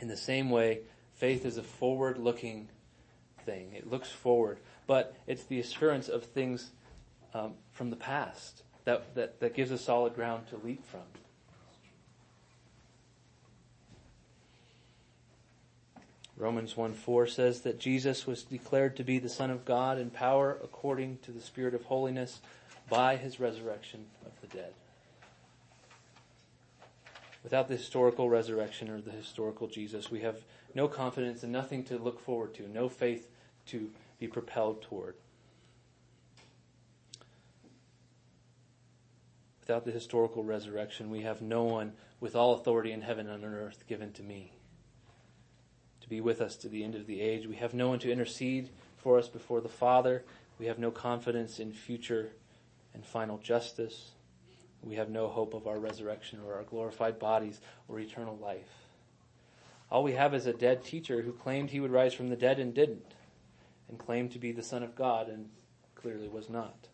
In 0.00 0.08
the 0.08 0.16
same 0.16 0.48
way, 0.48 0.80
faith 1.16 1.44
is 1.44 1.58
a 1.58 1.62
forward 1.62 2.16
looking 2.16 2.70
thing. 3.48 3.72
It 3.72 3.88
looks 3.88 4.10
forward, 4.10 4.58
but 4.86 5.16
it's 5.26 5.44
the 5.44 5.58
assurance 5.58 6.08
of 6.08 6.22
things 6.24 6.70
um, 7.32 7.54
from 7.72 7.88
the 7.88 7.96
past 7.96 8.62
that, 8.84 9.14
that, 9.14 9.40
that 9.40 9.54
gives 9.54 9.72
us 9.72 9.80
solid 9.80 10.14
ground 10.14 10.48
to 10.48 10.58
leap 10.58 10.84
from. 10.84 11.00
Romans 16.36 16.76
1 16.76 16.92
4 16.92 17.26
says 17.26 17.62
that 17.62 17.80
Jesus 17.80 18.26
was 18.26 18.42
declared 18.44 18.96
to 18.96 19.02
be 19.02 19.18
the 19.18 19.30
Son 19.30 19.50
of 19.50 19.64
God 19.64 19.98
in 19.98 20.10
power 20.10 20.58
according 20.62 21.18
to 21.22 21.32
the 21.32 21.40
Spirit 21.40 21.74
of 21.74 21.84
holiness 21.84 22.40
by 22.90 23.16
his 23.16 23.40
resurrection 23.40 24.04
of 24.26 24.32
the 24.42 24.56
dead. 24.56 24.74
Without 27.42 27.68
the 27.68 27.76
historical 27.76 28.28
resurrection 28.28 28.90
or 28.90 29.00
the 29.00 29.10
historical 29.10 29.68
Jesus, 29.68 30.10
we 30.10 30.20
have 30.20 30.36
no 30.74 30.86
confidence 30.86 31.42
and 31.42 31.50
nothing 31.50 31.82
to 31.84 31.96
look 31.96 32.20
forward 32.20 32.54
to, 32.54 32.68
no 32.68 32.90
faith 32.90 33.26
to 33.68 33.90
be 34.18 34.26
propelled 34.26 34.82
toward. 34.82 35.14
Without 39.60 39.84
the 39.84 39.92
historical 39.92 40.44
resurrection, 40.44 41.10
we 41.10 41.22
have 41.22 41.42
no 41.42 41.64
one 41.64 41.92
with 42.20 42.34
all 42.34 42.54
authority 42.54 42.90
in 42.92 43.02
heaven 43.02 43.28
and 43.28 43.44
on 43.44 43.54
earth 43.54 43.84
given 43.86 44.12
to 44.12 44.22
me 44.22 44.52
to 46.08 46.14
be 46.14 46.20
with 46.22 46.40
us 46.40 46.56
to 46.56 46.68
the 46.68 46.82
end 46.82 46.94
of 46.94 47.06
the 47.06 47.20
age. 47.20 47.46
We 47.46 47.56
have 47.56 47.74
no 47.74 47.88
one 47.88 47.98
to 47.98 48.10
intercede 48.10 48.70
for 48.96 49.18
us 49.18 49.28
before 49.28 49.60
the 49.60 49.68
Father. 49.68 50.24
We 50.58 50.66
have 50.66 50.78
no 50.78 50.90
confidence 50.90 51.60
in 51.60 51.72
future 51.72 52.30
and 52.94 53.04
final 53.04 53.36
justice. 53.36 54.12
We 54.82 54.94
have 54.94 55.10
no 55.10 55.28
hope 55.28 55.52
of 55.52 55.66
our 55.66 55.78
resurrection 55.78 56.40
or 56.46 56.54
our 56.54 56.62
glorified 56.62 57.18
bodies 57.18 57.60
or 57.88 58.00
eternal 58.00 58.38
life. 58.38 58.86
All 59.90 60.02
we 60.02 60.12
have 60.12 60.34
is 60.34 60.46
a 60.46 60.52
dead 60.52 60.82
teacher 60.82 61.20
who 61.22 61.32
claimed 61.32 61.70
he 61.70 61.80
would 61.80 61.92
rise 61.92 62.14
from 62.14 62.28
the 62.28 62.36
dead 62.36 62.58
and 62.58 62.72
didn't, 62.72 63.14
and 63.88 63.98
claimed 63.98 64.32
to 64.32 64.38
be 64.38 64.52
the 64.52 64.62
Son 64.62 64.82
of 64.82 64.94
God 64.94 65.28
and 65.28 65.48
clearly 65.94 66.28
was 66.28 66.48
not. 66.48 66.88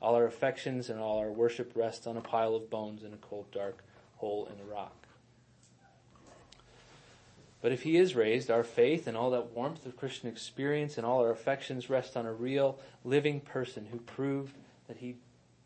All 0.00 0.14
our 0.14 0.26
affections 0.26 0.90
and 0.90 1.00
all 1.00 1.18
our 1.18 1.30
worship 1.30 1.72
rest 1.74 2.06
on 2.06 2.16
a 2.16 2.20
pile 2.20 2.54
of 2.54 2.70
bones 2.70 3.02
in 3.02 3.12
a 3.12 3.16
cold, 3.16 3.50
dark 3.52 3.82
hole 4.16 4.48
in 4.52 4.60
a 4.60 4.70
rock. 4.70 5.06
But 7.62 7.72
if 7.72 7.82
he 7.82 7.96
is 7.96 8.14
raised, 8.14 8.50
our 8.50 8.62
faith 8.62 9.06
and 9.06 9.16
all 9.16 9.30
that 9.30 9.52
warmth 9.52 9.86
of 9.86 9.96
Christian 9.96 10.28
experience 10.28 10.98
and 10.98 11.06
all 11.06 11.20
our 11.20 11.30
affections 11.30 11.88
rest 11.88 12.14
on 12.14 12.26
a 12.26 12.32
real, 12.32 12.78
living 13.04 13.40
person 13.40 13.86
who 13.90 13.98
proved 14.00 14.54
that 14.86 14.98
he 14.98 15.16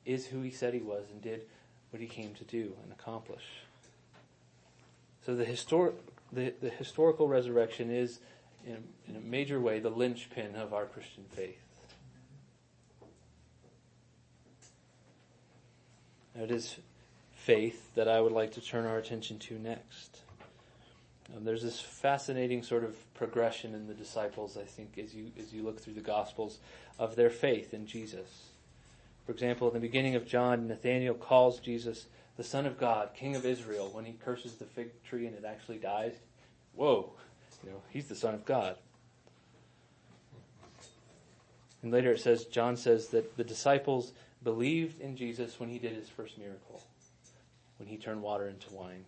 is 0.07 0.27
who 0.27 0.41
he 0.43 0.53
said 0.53 0.75
he 0.75 0.81
was 0.81 1.07
and 1.11 1.21
did 1.21 1.43
what 1.91 2.01
he 2.01 2.07
came 2.07 2.35
to 2.35 2.45
do 2.45 2.73
and 2.85 2.93
accomplish. 2.93 3.43
So 5.27 5.35
the, 5.35 5.45
histor- 5.45 5.95
the, 6.33 6.55
the 6.61 6.71
historical 6.71 7.27
resurrection 7.27 7.91
is, 7.91 8.21
in 8.69 8.75
a, 8.75 9.11
in 9.11 9.17
a 9.17 9.21
major 9.21 9.61
way, 9.61 9.81
the 9.81 9.91
linchpin 9.91 10.55
of 10.55 10.75
our 10.75 10.85
Christian 10.85 11.25
faith. 11.31 11.65
It 16.35 16.51
is 16.51 16.77
faith 17.33 17.95
that 17.95 18.09
I 18.09 18.21
would 18.21 18.33
like 18.33 18.53
to 18.53 18.61
turn 18.61 18.87
our 18.87 18.99
attention 18.99 19.39
to 19.41 19.59
next. 19.59 20.21
Um, 21.35 21.45
there's 21.45 21.63
this 21.63 21.81
fascinating 21.81 22.63
sort 22.63 22.85
of 22.85 22.97
progression 23.15 23.75
in 23.75 23.87
the 23.87 23.95
disciples, 23.95 24.57
I 24.57 24.65
think, 24.65 24.99
as 24.99 25.15
you 25.15 25.33
as 25.39 25.53
you 25.53 25.63
look 25.63 25.81
through 25.81 25.95
the 25.95 26.01
Gospels, 26.01 26.59
of 26.99 27.17
their 27.17 27.31
faith 27.31 27.75
in 27.75 27.87
Jesus. 27.87 28.51
For 29.27 29.33
example, 29.33 29.69
in 29.69 29.75
the 29.75 29.81
beginning 29.81 30.15
of 30.15 30.27
John, 30.27 30.69
Nathanael 30.69 31.15
calls 31.15 31.59
Jesus 31.59 32.07
the 32.37 32.45
Son 32.45 32.67
of 32.67 32.79
God, 32.79 33.11
King 33.15 33.35
of 33.35 33.45
Israel, 33.45 33.91
when 33.93 34.05
he 34.05 34.13
curses 34.13 34.55
the 34.55 34.65
fig 34.65 35.03
tree 35.03 35.27
and 35.27 35.35
it 35.35 35.45
actually 35.45 35.79
dies. 35.79 36.15
Whoa, 36.75 37.13
you 37.65 37.71
know, 37.71 37.83
he's 37.91 38.09
the 38.09 38.15
Son 38.15 38.35
of 38.35 38.45
God. 38.45 38.77
And 41.83 41.93
later 41.93 42.13
it 42.13 42.21
says, 42.21 42.45
John 42.45 42.77
says 42.77 43.09
that 43.09 43.37
the 43.37 43.45
disciples 43.45 44.13
believed 44.43 45.01
in 45.01 45.17
Jesus 45.17 45.59
when 45.61 45.69
he 45.69 45.79
did 45.79 45.95
his 45.95 46.09
first 46.09 46.39
miracle, 46.39 46.83
when 47.79 47.89
he 47.89 47.97
turned 47.97 48.23
water 48.23 48.49
into 48.49 48.73
wine. 48.73 49.05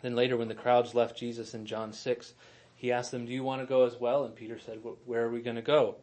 Then 0.00 0.14
later, 0.14 0.36
when 0.36 0.48
the 0.48 0.54
crowds 0.54 0.94
left 0.94 1.18
Jesus 1.18 1.54
in 1.54 1.66
John 1.66 1.92
6, 1.92 2.34
he 2.76 2.92
asked 2.92 3.10
them, 3.10 3.26
Do 3.26 3.32
you 3.32 3.42
want 3.42 3.62
to 3.62 3.66
go 3.66 3.84
as 3.84 3.98
well? 3.98 4.24
And 4.24 4.34
Peter 4.34 4.58
said, 4.58 4.78
Where 5.04 5.24
are 5.24 5.30
we 5.30 5.40
going 5.40 5.56
to 5.56 5.62
go? 5.62 5.96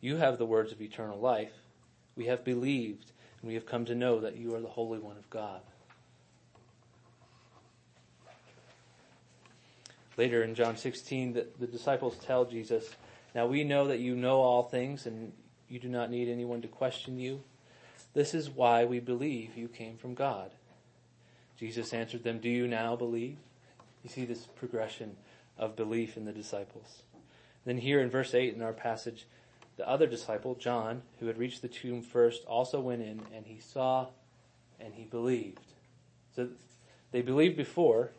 You 0.00 0.16
have 0.16 0.38
the 0.38 0.46
words 0.46 0.72
of 0.72 0.82
eternal 0.82 1.18
life. 1.18 1.52
We 2.16 2.26
have 2.26 2.44
believed, 2.44 3.12
and 3.40 3.48
we 3.48 3.54
have 3.54 3.66
come 3.66 3.84
to 3.84 3.94
know 3.94 4.20
that 4.20 4.36
you 4.36 4.54
are 4.54 4.60
the 4.60 4.68
Holy 4.68 4.98
One 4.98 5.16
of 5.16 5.30
God. 5.30 5.60
Later 10.18 10.42
in 10.42 10.56
John 10.56 10.76
16, 10.76 11.32
the, 11.32 11.66
disciples 11.68 12.16
tell 12.16 12.44
Jesus, 12.44 12.90
Now 13.36 13.46
we 13.46 13.62
know 13.62 13.86
that 13.86 14.00
you 14.00 14.16
know 14.16 14.40
all 14.40 14.64
things, 14.64 15.06
and 15.06 15.32
you 15.68 15.78
do 15.78 15.88
not 15.88 16.10
need 16.10 16.28
anyone 16.28 16.60
to 16.62 16.68
question 16.68 17.20
you. 17.20 17.44
This 18.14 18.34
is 18.34 18.50
why 18.50 18.84
we 18.84 18.98
believe 18.98 19.56
you 19.56 19.68
came 19.68 19.96
from 19.96 20.14
God. 20.14 20.50
Jesus 21.56 21.94
answered 21.94 22.24
them, 22.24 22.40
Do 22.40 22.48
you 22.48 22.66
now 22.66 22.96
believe? 22.96 23.36
You 24.02 24.10
see 24.10 24.24
this 24.24 24.44
progression 24.44 25.16
of 25.56 25.76
belief 25.76 26.16
in 26.16 26.24
the 26.24 26.32
disciples. 26.32 27.02
Then 27.64 27.78
here 27.78 28.00
in 28.00 28.10
verse 28.10 28.34
8 28.34 28.54
in 28.54 28.60
our 28.60 28.72
passage, 28.72 29.24
the 29.76 29.88
other 29.88 30.08
disciple, 30.08 30.56
John, 30.56 31.02
who 31.20 31.26
had 31.26 31.38
reached 31.38 31.62
the 31.62 31.68
tomb 31.68 32.02
first, 32.02 32.44
also 32.46 32.80
went 32.80 33.02
in 33.02 33.22
and 33.32 33.46
he 33.46 33.60
saw 33.60 34.08
and 34.80 34.94
he 34.94 35.04
believed. 35.04 35.60
So 36.34 36.48
they 37.12 37.22
believed 37.22 37.56
before, 37.56 38.10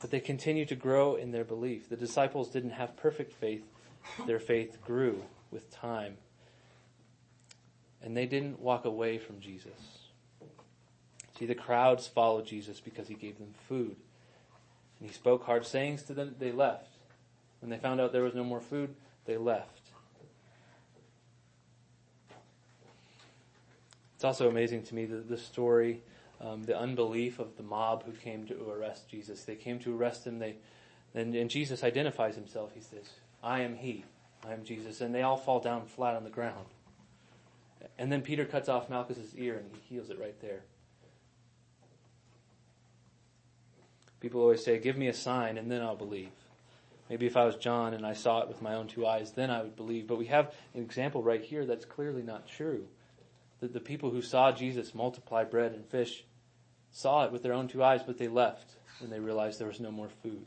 but 0.00 0.10
they 0.10 0.20
continued 0.20 0.68
to 0.68 0.76
grow 0.76 1.14
in 1.16 1.32
their 1.32 1.44
belief. 1.44 1.88
The 1.88 1.96
disciples 1.96 2.48
didn't 2.50 2.70
have 2.70 2.96
perfect 2.96 3.32
faith. 3.32 3.64
Their 4.26 4.38
faith 4.38 4.78
grew 4.84 5.24
with 5.50 5.70
time. 5.70 6.16
And 8.02 8.16
they 8.16 8.26
didn't 8.26 8.60
walk 8.60 8.84
away 8.84 9.18
from 9.18 9.40
Jesus. 9.40 9.98
See, 11.38 11.46
the 11.46 11.54
crowds 11.54 12.06
followed 12.06 12.46
Jesus 12.46 12.80
because 12.80 13.08
he 13.08 13.14
gave 13.14 13.38
them 13.38 13.54
food. 13.68 13.96
And 14.98 15.08
he 15.08 15.14
spoke 15.14 15.44
hard 15.44 15.66
sayings 15.66 16.02
to 16.04 16.14
them. 16.14 16.34
They 16.38 16.52
left. 16.52 16.88
When 17.60 17.70
they 17.70 17.76
found 17.78 18.00
out 18.00 18.12
there 18.12 18.22
was 18.22 18.34
no 18.34 18.44
more 18.44 18.60
food, 18.60 18.94
they 19.24 19.36
left. 19.36 19.90
It's 24.14 24.24
also 24.24 24.48
amazing 24.48 24.82
to 24.84 24.94
me 24.96 25.04
that 25.06 25.28
the 25.28 25.36
story, 25.36 26.02
um, 26.40 26.64
the 26.64 26.78
unbelief 26.78 27.38
of 27.38 27.56
the 27.56 27.62
mob 27.62 28.04
who 28.04 28.12
came 28.12 28.46
to 28.46 28.70
arrest 28.70 29.08
Jesus. 29.08 29.44
They 29.44 29.56
came 29.56 29.78
to 29.80 29.96
arrest 29.96 30.26
him. 30.26 30.38
They, 30.38 30.56
and, 31.14 31.34
and 31.34 31.50
Jesus 31.50 31.82
identifies 31.82 32.34
himself. 32.34 32.72
He 32.74 32.80
says, 32.80 33.10
"I 33.42 33.60
am 33.60 33.76
He. 33.76 34.04
I 34.46 34.52
am 34.52 34.64
Jesus." 34.64 35.00
And 35.00 35.14
they 35.14 35.22
all 35.22 35.36
fall 35.36 35.60
down 35.60 35.86
flat 35.86 36.14
on 36.14 36.24
the 36.24 36.30
ground. 36.30 36.66
And 37.98 38.12
then 38.12 38.22
Peter 38.22 38.44
cuts 38.44 38.68
off 38.68 38.88
Malchus's 38.88 39.34
ear 39.36 39.56
and 39.56 39.70
he 39.72 39.94
heals 39.94 40.10
it 40.10 40.20
right 40.20 40.40
there. 40.40 40.62
People 44.20 44.40
always 44.40 44.64
say, 44.64 44.78
give 44.78 44.96
me 44.96 45.08
a 45.08 45.14
sign 45.14 45.58
and 45.58 45.70
then 45.70 45.82
I'll 45.82 45.96
believe. 45.96 46.30
Maybe 47.08 47.26
if 47.26 47.36
I 47.36 47.44
was 47.44 47.56
John 47.56 47.94
and 47.94 48.04
I 48.04 48.12
saw 48.12 48.40
it 48.42 48.48
with 48.48 48.60
my 48.60 48.74
own 48.74 48.86
two 48.86 49.06
eyes, 49.06 49.32
then 49.32 49.50
I 49.50 49.62
would 49.62 49.76
believe. 49.76 50.06
But 50.06 50.18
we 50.18 50.26
have 50.26 50.54
an 50.74 50.82
example 50.82 51.22
right 51.22 51.42
here 51.42 51.64
that's 51.64 51.84
clearly 51.84 52.22
not 52.22 52.46
true. 52.48 52.86
That 53.60 53.72
the 53.72 53.80
people 53.80 54.10
who 54.10 54.22
saw 54.22 54.52
Jesus 54.52 54.94
multiply 54.94 55.44
bread 55.44 55.72
and 55.72 55.84
fish 55.86 56.24
saw 56.92 57.24
it 57.24 57.32
with 57.32 57.42
their 57.42 57.52
own 57.52 57.68
two 57.68 57.82
eyes, 57.82 58.02
but 58.06 58.18
they 58.18 58.28
left 58.28 58.72
when 59.00 59.10
they 59.10 59.20
realized 59.20 59.58
there 59.58 59.68
was 59.68 59.80
no 59.80 59.90
more 59.90 60.08
food. 60.22 60.46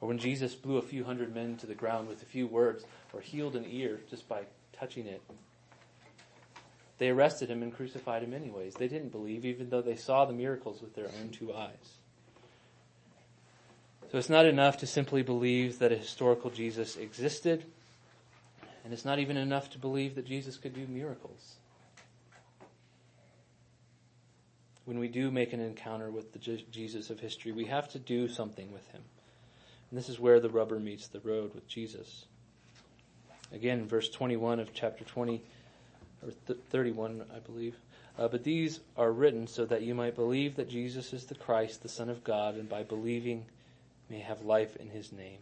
Or 0.00 0.08
when 0.08 0.18
Jesus 0.18 0.54
blew 0.54 0.76
a 0.76 0.82
few 0.82 1.04
hundred 1.04 1.34
men 1.34 1.56
to 1.58 1.66
the 1.66 1.74
ground 1.74 2.08
with 2.08 2.22
a 2.22 2.26
few 2.26 2.46
words, 2.46 2.84
or 3.12 3.20
healed 3.20 3.56
an 3.56 3.66
ear 3.68 4.00
just 4.08 4.28
by 4.28 4.42
touching 4.72 5.06
it. 5.06 5.22
They 6.98 7.10
arrested 7.10 7.48
him 7.48 7.62
and 7.62 7.74
crucified 7.74 8.22
him 8.22 8.34
anyways. 8.34 8.74
They 8.74 8.88
didn't 8.88 9.12
believe, 9.12 9.44
even 9.44 9.70
though 9.70 9.82
they 9.82 9.96
saw 9.96 10.24
the 10.24 10.32
miracles 10.32 10.80
with 10.80 10.94
their 10.94 11.06
own 11.20 11.30
two 11.30 11.52
eyes. 11.52 11.98
So 14.10 14.18
it's 14.18 14.30
not 14.30 14.46
enough 14.46 14.78
to 14.78 14.86
simply 14.86 15.22
believe 15.22 15.78
that 15.80 15.92
a 15.92 15.96
historical 15.96 16.50
Jesus 16.50 16.96
existed, 16.96 17.64
and 18.82 18.92
it's 18.92 19.04
not 19.04 19.18
even 19.18 19.36
enough 19.36 19.70
to 19.70 19.78
believe 19.78 20.14
that 20.14 20.26
Jesus 20.26 20.56
could 20.56 20.74
do 20.74 20.86
miracles. 20.88 21.56
When 24.88 24.98
we 24.98 25.08
do 25.08 25.30
make 25.30 25.52
an 25.52 25.60
encounter 25.60 26.10
with 26.10 26.32
the 26.32 26.38
Jesus 26.38 27.10
of 27.10 27.20
history, 27.20 27.52
we 27.52 27.66
have 27.66 27.90
to 27.90 27.98
do 27.98 28.26
something 28.26 28.72
with 28.72 28.90
him. 28.90 29.02
And 29.90 29.98
this 29.98 30.08
is 30.08 30.18
where 30.18 30.40
the 30.40 30.48
rubber 30.48 30.80
meets 30.80 31.08
the 31.08 31.20
road 31.20 31.54
with 31.54 31.68
Jesus. 31.68 32.24
Again, 33.52 33.84
verse 33.84 34.08
21 34.08 34.60
of 34.60 34.72
chapter 34.72 35.04
20, 35.04 35.42
or 36.22 36.30
th- 36.46 36.58
31, 36.70 37.22
I 37.36 37.38
believe. 37.40 37.76
Uh, 38.18 38.28
but 38.28 38.44
these 38.44 38.80
are 38.96 39.12
written 39.12 39.46
so 39.46 39.66
that 39.66 39.82
you 39.82 39.94
might 39.94 40.16
believe 40.16 40.56
that 40.56 40.70
Jesus 40.70 41.12
is 41.12 41.26
the 41.26 41.34
Christ, 41.34 41.82
the 41.82 41.90
Son 41.90 42.08
of 42.08 42.24
God, 42.24 42.54
and 42.54 42.66
by 42.66 42.82
believing 42.82 43.44
may 44.08 44.20
have 44.20 44.40
life 44.40 44.74
in 44.76 44.88
his 44.88 45.12
name. 45.12 45.40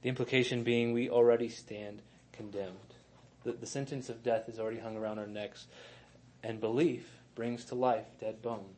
The 0.00 0.08
implication 0.08 0.62
being 0.62 0.94
we 0.94 1.10
already 1.10 1.50
stand 1.50 2.00
condemned. 2.32 2.94
The, 3.44 3.52
the 3.52 3.66
sentence 3.66 4.08
of 4.08 4.22
death 4.22 4.48
is 4.48 4.58
already 4.58 4.78
hung 4.78 4.96
around 4.96 5.18
our 5.18 5.26
necks, 5.26 5.66
and 6.42 6.58
belief 6.58 7.19
brings 7.34 7.64
to 7.66 7.74
life 7.74 8.06
dead 8.20 8.42
bones. 8.42 8.76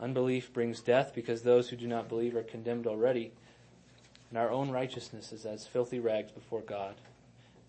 Unbelief 0.00 0.52
brings 0.52 0.80
death 0.80 1.12
because 1.14 1.42
those 1.42 1.68
who 1.68 1.76
do 1.76 1.86
not 1.86 2.08
believe 2.08 2.34
are 2.36 2.42
condemned 2.42 2.86
already, 2.86 3.32
and 4.30 4.38
our 4.38 4.50
own 4.50 4.70
righteousness 4.70 5.32
is 5.32 5.46
as 5.46 5.66
filthy 5.66 6.00
rags 6.00 6.32
before 6.32 6.60
God. 6.60 6.94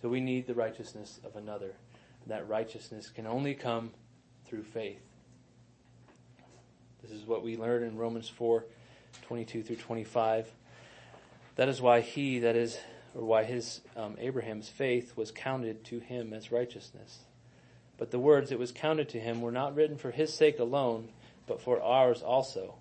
So 0.02 0.10
we 0.10 0.20
need 0.20 0.48
the 0.48 0.54
righteousness 0.54 1.20
of 1.24 1.36
another. 1.36 1.74
And 2.24 2.32
that 2.32 2.48
righteousness 2.48 3.10
can 3.10 3.28
only 3.28 3.54
come 3.54 3.92
through 4.46 4.64
faith. 4.64 5.02
This 7.02 7.12
is 7.12 7.26
what 7.26 7.44
we 7.44 7.56
learn 7.56 7.84
in 7.84 7.98
Romans 7.98 8.28
4, 8.30 8.66
22 9.24 9.64
through 9.64 9.76
25. 9.76 10.48
That 11.56 11.70
is 11.70 11.82
why 11.82 12.02
he, 12.02 12.40
that 12.40 12.56
is, 12.56 12.80
or 13.14 13.24
why 13.24 13.44
his, 13.44 13.82
um, 13.96 14.16
Abraham's 14.20 14.70
faith 14.70 15.16
was 15.16 15.32
counted 15.32 15.84
to 15.86 16.00
him 16.00 16.34
as 16.34 16.52
righteousness. 16.52 17.20
But 17.98 18.12
the 18.12 18.20
words 18.20 18.52
it 18.52 18.60
was 18.60 18.72
counted 18.72 19.10
to 19.10 19.20
him 19.20 19.42
were 19.42 19.52
not 19.52 19.76
written 19.76 19.98
for 19.98 20.12
his 20.12 20.34
sake 20.34 20.60
alone, 20.60 21.10
but 21.48 21.62
for 21.62 21.82
ours 21.82 22.22
also. 22.22 22.76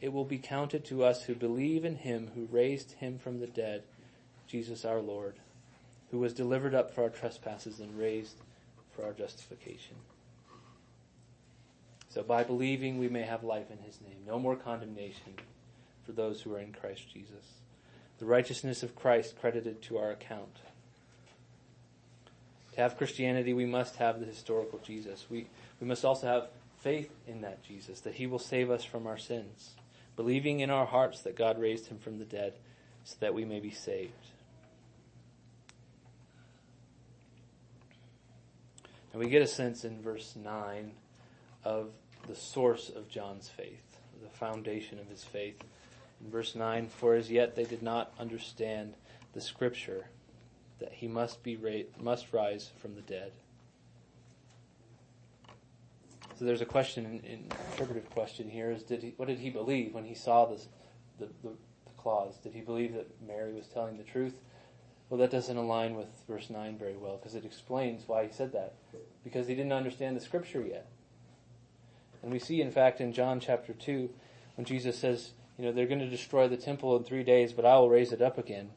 It 0.00 0.12
will 0.12 0.24
be 0.24 0.38
counted 0.38 0.84
to 0.86 1.04
us 1.04 1.24
who 1.24 1.34
believe 1.34 1.84
in 1.84 1.96
him 1.96 2.32
who 2.34 2.48
raised 2.50 2.92
him 2.92 3.18
from 3.18 3.40
the 3.40 3.46
dead, 3.46 3.84
Jesus 4.46 4.84
our 4.84 5.00
Lord, 5.00 5.36
who 6.10 6.18
was 6.18 6.34
delivered 6.34 6.74
up 6.74 6.94
for 6.94 7.04
our 7.04 7.10
trespasses 7.10 7.80
and 7.80 7.96
raised 7.96 8.36
for 8.94 9.04
our 9.04 9.12
justification. 9.12 9.96
So 12.08 12.22
by 12.22 12.44
believing, 12.44 12.98
we 12.98 13.08
may 13.08 13.22
have 13.22 13.42
life 13.42 13.70
in 13.70 13.78
his 13.78 14.00
name. 14.02 14.18
No 14.26 14.38
more 14.38 14.56
condemnation 14.56 15.34
for 16.04 16.12
those 16.12 16.42
who 16.42 16.54
are 16.54 16.58
in 16.58 16.72
Christ 16.72 17.10
Jesus. 17.10 17.60
The 18.18 18.26
righteousness 18.26 18.82
of 18.82 18.94
Christ 18.94 19.40
credited 19.40 19.80
to 19.82 19.96
our 19.96 20.10
account. 20.10 20.58
To 22.72 22.80
have 22.80 22.96
Christianity, 22.96 23.52
we 23.52 23.66
must 23.66 23.96
have 23.96 24.20
the 24.20 24.26
historical 24.26 24.80
Jesus. 24.84 25.26
We, 25.28 25.46
we 25.80 25.86
must 25.86 26.04
also 26.04 26.26
have 26.26 26.48
faith 26.80 27.10
in 27.26 27.42
that 27.42 27.62
Jesus, 27.62 28.00
that 28.00 28.14
he 28.14 28.26
will 28.26 28.38
save 28.38 28.70
us 28.70 28.84
from 28.84 29.06
our 29.06 29.18
sins, 29.18 29.70
believing 30.16 30.60
in 30.60 30.70
our 30.70 30.86
hearts 30.86 31.20
that 31.22 31.36
God 31.36 31.60
raised 31.60 31.88
him 31.88 31.98
from 31.98 32.18
the 32.18 32.24
dead 32.24 32.54
so 33.04 33.16
that 33.20 33.34
we 33.34 33.44
may 33.44 33.60
be 33.60 33.70
saved. 33.70 34.12
And 39.12 39.20
we 39.20 39.28
get 39.28 39.42
a 39.42 39.46
sense 39.46 39.84
in 39.84 40.00
verse 40.00 40.34
9 40.34 40.92
of 41.64 41.90
the 42.26 42.34
source 42.34 42.88
of 42.88 43.08
John's 43.08 43.48
faith, 43.48 43.98
the 44.22 44.30
foundation 44.30 44.98
of 44.98 45.08
his 45.08 45.22
faith. 45.22 45.62
In 46.24 46.30
verse 46.30 46.54
9, 46.54 46.88
for 46.88 47.14
as 47.14 47.30
yet 47.30 47.54
they 47.54 47.64
did 47.64 47.82
not 47.82 48.12
understand 48.18 48.94
the 49.34 49.40
scripture 49.40 50.06
that 50.82 50.92
he 50.92 51.08
must 51.08 51.42
be 51.42 51.56
ra- 51.56 51.88
must 52.00 52.32
rise 52.32 52.70
from 52.80 52.94
the 52.94 53.00
dead. 53.00 53.32
So 56.38 56.44
there's 56.44 56.60
a 56.60 56.66
question, 56.66 57.04
an 57.06 57.46
interpretive 57.70 58.10
question 58.10 58.50
here: 58.50 58.70
is 58.70 58.82
did 58.82 59.02
he, 59.02 59.14
what 59.16 59.28
did 59.28 59.38
he 59.38 59.50
believe 59.50 59.94
when 59.94 60.04
he 60.04 60.14
saw 60.14 60.46
this, 60.46 60.68
the, 61.18 61.26
the, 61.42 61.50
the 61.50 61.92
clause? 61.96 62.36
Did 62.38 62.52
he 62.52 62.60
believe 62.60 62.94
that 62.94 63.08
Mary 63.26 63.52
was 63.52 63.66
telling 63.68 63.96
the 63.96 64.04
truth? 64.04 64.34
Well, 65.08 65.20
that 65.20 65.30
doesn't 65.30 65.56
align 65.56 65.94
with 65.94 66.08
verse 66.26 66.48
9 66.48 66.78
very 66.78 66.96
well 66.96 67.18
because 67.18 67.34
it 67.34 67.44
explains 67.44 68.08
why 68.08 68.24
he 68.24 68.32
said 68.32 68.52
that. 68.54 68.72
Because 69.22 69.46
he 69.46 69.54
didn't 69.54 69.74
understand 69.74 70.16
the 70.16 70.20
scripture 70.20 70.62
yet. 70.62 70.86
And 72.22 72.32
we 72.32 72.38
see, 72.38 72.62
in 72.62 72.70
fact, 72.70 73.00
in 73.00 73.12
John 73.12 73.38
chapter 73.38 73.74
2, 73.74 74.08
when 74.56 74.64
Jesus 74.64 74.98
says, 74.98 75.32
you 75.58 75.66
know, 75.66 75.72
they're 75.72 75.86
going 75.86 76.00
to 76.00 76.08
destroy 76.08 76.48
the 76.48 76.56
temple 76.56 76.96
in 76.96 77.04
three 77.04 77.24
days, 77.24 77.52
but 77.52 77.66
I 77.66 77.76
will 77.76 77.90
raise 77.90 78.10
it 78.10 78.22
up 78.22 78.38
again. 78.38 78.70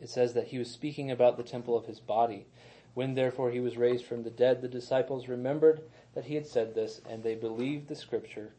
It 0.00 0.08
says 0.08 0.34
that 0.34 0.48
he 0.48 0.58
was 0.58 0.70
speaking 0.70 1.10
about 1.10 1.36
the 1.36 1.42
temple 1.42 1.76
of 1.76 1.86
his 1.86 2.00
body. 2.00 2.46
When 2.94 3.14
therefore 3.14 3.50
he 3.50 3.60
was 3.60 3.76
raised 3.76 4.04
from 4.04 4.22
the 4.22 4.30
dead, 4.30 4.62
the 4.62 4.68
disciples 4.68 5.28
remembered 5.28 5.82
that 6.14 6.26
he 6.26 6.34
had 6.34 6.46
said 6.46 6.74
this, 6.74 7.00
and 7.08 7.22
they 7.22 7.34
believed 7.34 7.88
the 7.88 7.96
scripture 7.96 8.52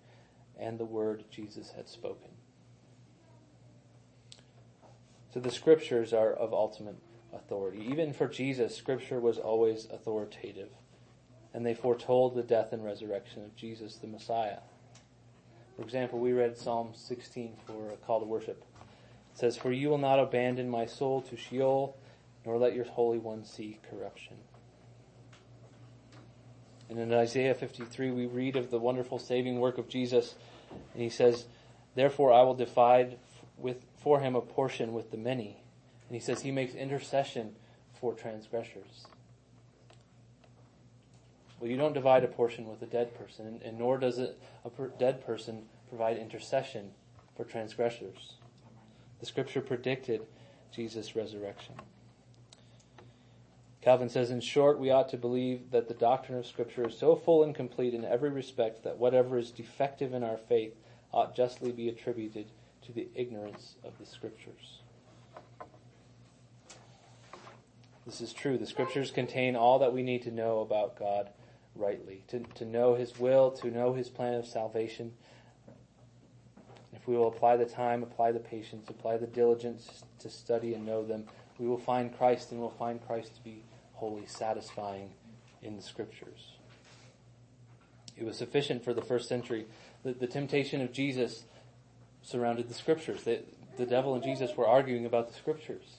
and 0.59 0.79
the 0.79 0.85
word 0.85 1.23
Jesus 1.29 1.71
had 1.71 1.87
spoken. 1.87 2.29
So 5.33 5.39
the 5.39 5.51
scriptures 5.51 6.13
are 6.13 6.33
of 6.33 6.53
ultimate 6.53 6.97
authority. 7.33 7.85
Even 7.89 8.13
for 8.13 8.27
Jesus, 8.27 8.75
scripture 8.75 9.19
was 9.19 9.37
always 9.37 9.85
authoritative 9.91 10.69
and 11.53 11.65
they 11.65 11.73
foretold 11.73 12.35
the 12.35 12.43
death 12.43 12.71
and 12.71 12.85
resurrection 12.85 13.43
of 13.43 13.55
Jesus 13.55 13.95
the 13.95 14.05
Messiah. 14.05 14.59
For 15.75 15.81
example, 15.81 16.19
we 16.19 16.31
read 16.31 16.55
Psalm 16.57 16.91
16 16.93 17.55
for 17.65 17.89
a 17.89 17.97
call 17.97 18.19
to 18.19 18.25
worship. 18.27 18.63
It 19.37 19.41
says, 19.41 19.55
For 19.55 19.71
you 19.71 19.89
will 19.89 19.99
not 19.99 20.17
abandon 20.17 20.67
my 20.67 20.87
soul 20.87 21.21
to 21.21 21.37
Sheol, 21.37 21.95
nor 22.43 22.57
let 22.57 22.73
your 22.73 22.85
Holy 22.85 23.19
One 23.19 23.45
see 23.45 23.77
corruption. 23.87 24.37
And 26.89 26.97
in 26.97 27.13
Isaiah 27.13 27.53
53, 27.53 28.09
we 28.09 28.25
read 28.25 28.55
of 28.55 28.71
the 28.71 28.79
wonderful 28.79 29.19
saving 29.19 29.59
work 29.59 29.77
of 29.77 29.87
Jesus, 29.87 30.33
and 30.91 31.03
he 31.03 31.09
says, 31.09 31.45
Therefore 31.93 32.33
I 32.33 32.41
will 32.41 32.55
divide 32.55 33.19
with, 33.57 33.85
for 34.01 34.21
him 34.21 34.35
a 34.35 34.41
portion 34.41 34.91
with 34.91 35.11
the 35.11 35.17
many. 35.17 35.61
And 36.09 36.15
he 36.15 36.19
says 36.19 36.41
he 36.41 36.49
makes 36.49 36.73
intercession 36.73 37.57
for 37.93 38.15
transgressors. 38.15 39.05
Well, 41.59 41.69
you 41.69 41.77
don't 41.77 41.93
divide 41.93 42.23
a 42.23 42.27
portion 42.27 42.67
with 42.67 42.81
a 42.81 42.87
dead 42.87 43.15
person, 43.15 43.61
and 43.63 43.77
nor 43.77 43.99
does 43.99 44.17
it, 44.17 44.41
a 44.65 44.71
per- 44.71 44.87
dead 44.97 45.23
person 45.23 45.65
provide 45.89 46.17
intercession 46.17 46.93
for 47.35 47.43
transgressors. 47.43 48.33
The 49.19 49.25
scripture 49.25 49.61
predicted 49.61 50.21
Jesus' 50.71 51.15
resurrection. 51.15 51.75
Calvin 53.87 54.09
says, 54.09 54.31
in 54.31 54.41
short, 54.41 54.79
we 54.79 54.91
ought 54.91 55.07
to 55.09 55.17
believe 55.17 55.71
that 55.71 55.87
the 55.87 55.93
doctrine 55.93 56.37
of 56.37 56.45
Scripture 56.45 56.89
is 56.89 56.97
so 56.97 57.15
full 57.15 57.41
and 57.41 57.55
complete 57.55 57.93
in 57.93 58.03
every 58.03 58.29
respect 58.29 58.83
that 58.83 58.97
whatever 58.97 59.37
is 59.37 59.49
defective 59.49 60.13
in 60.13 60.25
our 60.25 60.35
faith 60.35 60.73
ought 61.13 61.33
justly 61.33 61.71
be 61.71 61.87
attributed 61.87 62.47
to 62.81 62.91
the 62.91 63.07
ignorance 63.15 63.75
of 63.85 63.97
the 63.97 64.05
Scriptures. 64.05 64.81
This 68.05 68.19
is 68.19 68.33
true. 68.33 68.57
The 68.57 68.65
Scriptures 68.65 69.09
contain 69.09 69.55
all 69.55 69.79
that 69.79 69.93
we 69.93 70.03
need 70.03 70.23
to 70.23 70.31
know 70.31 70.59
about 70.59 70.99
God 70.99 71.29
rightly, 71.73 72.23
to, 72.27 72.39
to 72.55 72.65
know 72.65 72.95
His 72.95 73.17
will, 73.17 73.51
to 73.51 73.71
know 73.71 73.93
His 73.93 74.09
plan 74.09 74.33
of 74.33 74.45
salvation. 74.45 75.13
We 77.07 77.15
will 77.15 77.29
apply 77.29 77.55
the 77.55 77.65
time, 77.65 78.03
apply 78.03 78.33
the 78.33 78.39
patience, 78.39 78.89
apply 78.89 79.17
the 79.17 79.27
diligence 79.27 80.03
to 80.19 80.29
study 80.29 80.73
and 80.73 80.85
know 80.85 81.03
them, 81.03 81.25
we 81.59 81.67
will 81.67 81.77
find 81.77 82.15
Christ 82.15 82.51
and 82.51 82.59
we'll 82.59 82.69
find 82.69 83.05
Christ 83.05 83.35
to 83.35 83.43
be 83.43 83.63
wholly 83.93 84.25
satisfying 84.27 85.09
in 85.61 85.75
the 85.75 85.81
Scriptures. 85.81 86.53
It 88.15 88.25
was 88.25 88.37
sufficient 88.37 88.83
for 88.83 88.93
the 88.93 89.01
first 89.01 89.27
century. 89.27 89.65
The, 90.03 90.13
the 90.13 90.27
temptation 90.27 90.81
of 90.81 90.91
Jesus 90.91 91.43
surrounded 92.21 92.67
the 92.67 92.73
Scriptures. 92.73 93.23
The, 93.23 93.41
the 93.77 93.85
devil 93.85 94.13
and 94.13 94.23
Jesus 94.23 94.55
were 94.55 94.67
arguing 94.67 95.05
about 95.05 95.29
the 95.29 95.33
Scriptures. 95.33 95.97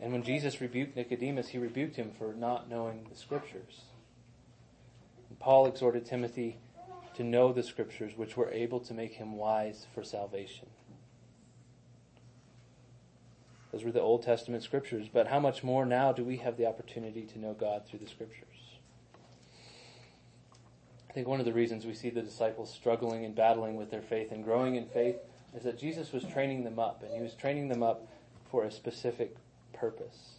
And 0.00 0.12
when 0.12 0.24
Jesus 0.24 0.60
rebuked 0.60 0.96
Nicodemus, 0.96 1.48
he 1.48 1.58
rebuked 1.58 1.96
him 1.96 2.10
for 2.18 2.34
not 2.34 2.68
knowing 2.68 3.06
the 3.08 3.16
Scriptures. 3.16 3.82
Paul 5.38 5.66
exhorted 5.66 6.04
Timothy 6.04 6.58
to 7.22 7.28
know 7.28 7.52
the 7.52 7.62
scriptures 7.62 8.16
which 8.16 8.36
were 8.36 8.50
able 8.50 8.80
to 8.80 8.92
make 8.92 9.14
him 9.14 9.36
wise 9.36 9.86
for 9.94 10.02
salvation. 10.02 10.68
Those 13.70 13.84
were 13.84 13.92
the 13.92 14.00
Old 14.00 14.22
Testament 14.22 14.62
scriptures, 14.64 15.06
but 15.10 15.28
how 15.28 15.38
much 15.38 15.62
more 15.62 15.86
now 15.86 16.12
do 16.12 16.24
we 16.24 16.38
have 16.38 16.56
the 16.56 16.66
opportunity 16.66 17.22
to 17.22 17.38
know 17.38 17.54
God 17.54 17.86
through 17.86 18.00
the 18.00 18.08
scriptures? 18.08 18.48
I 21.08 21.12
think 21.12 21.28
one 21.28 21.38
of 21.38 21.46
the 21.46 21.52
reasons 21.52 21.86
we 21.86 21.94
see 21.94 22.10
the 22.10 22.22
disciples 22.22 22.72
struggling 22.72 23.24
and 23.24 23.34
battling 23.34 23.76
with 23.76 23.90
their 23.90 24.02
faith 24.02 24.32
and 24.32 24.42
growing 24.42 24.74
in 24.74 24.86
faith 24.86 25.16
is 25.54 25.62
that 25.62 25.78
Jesus 25.78 26.12
was 26.12 26.24
training 26.24 26.64
them 26.64 26.78
up, 26.78 27.02
and 27.02 27.14
he 27.14 27.22
was 27.22 27.34
training 27.34 27.68
them 27.68 27.82
up 27.82 28.08
for 28.50 28.64
a 28.64 28.70
specific 28.70 29.36
purpose. 29.72 30.32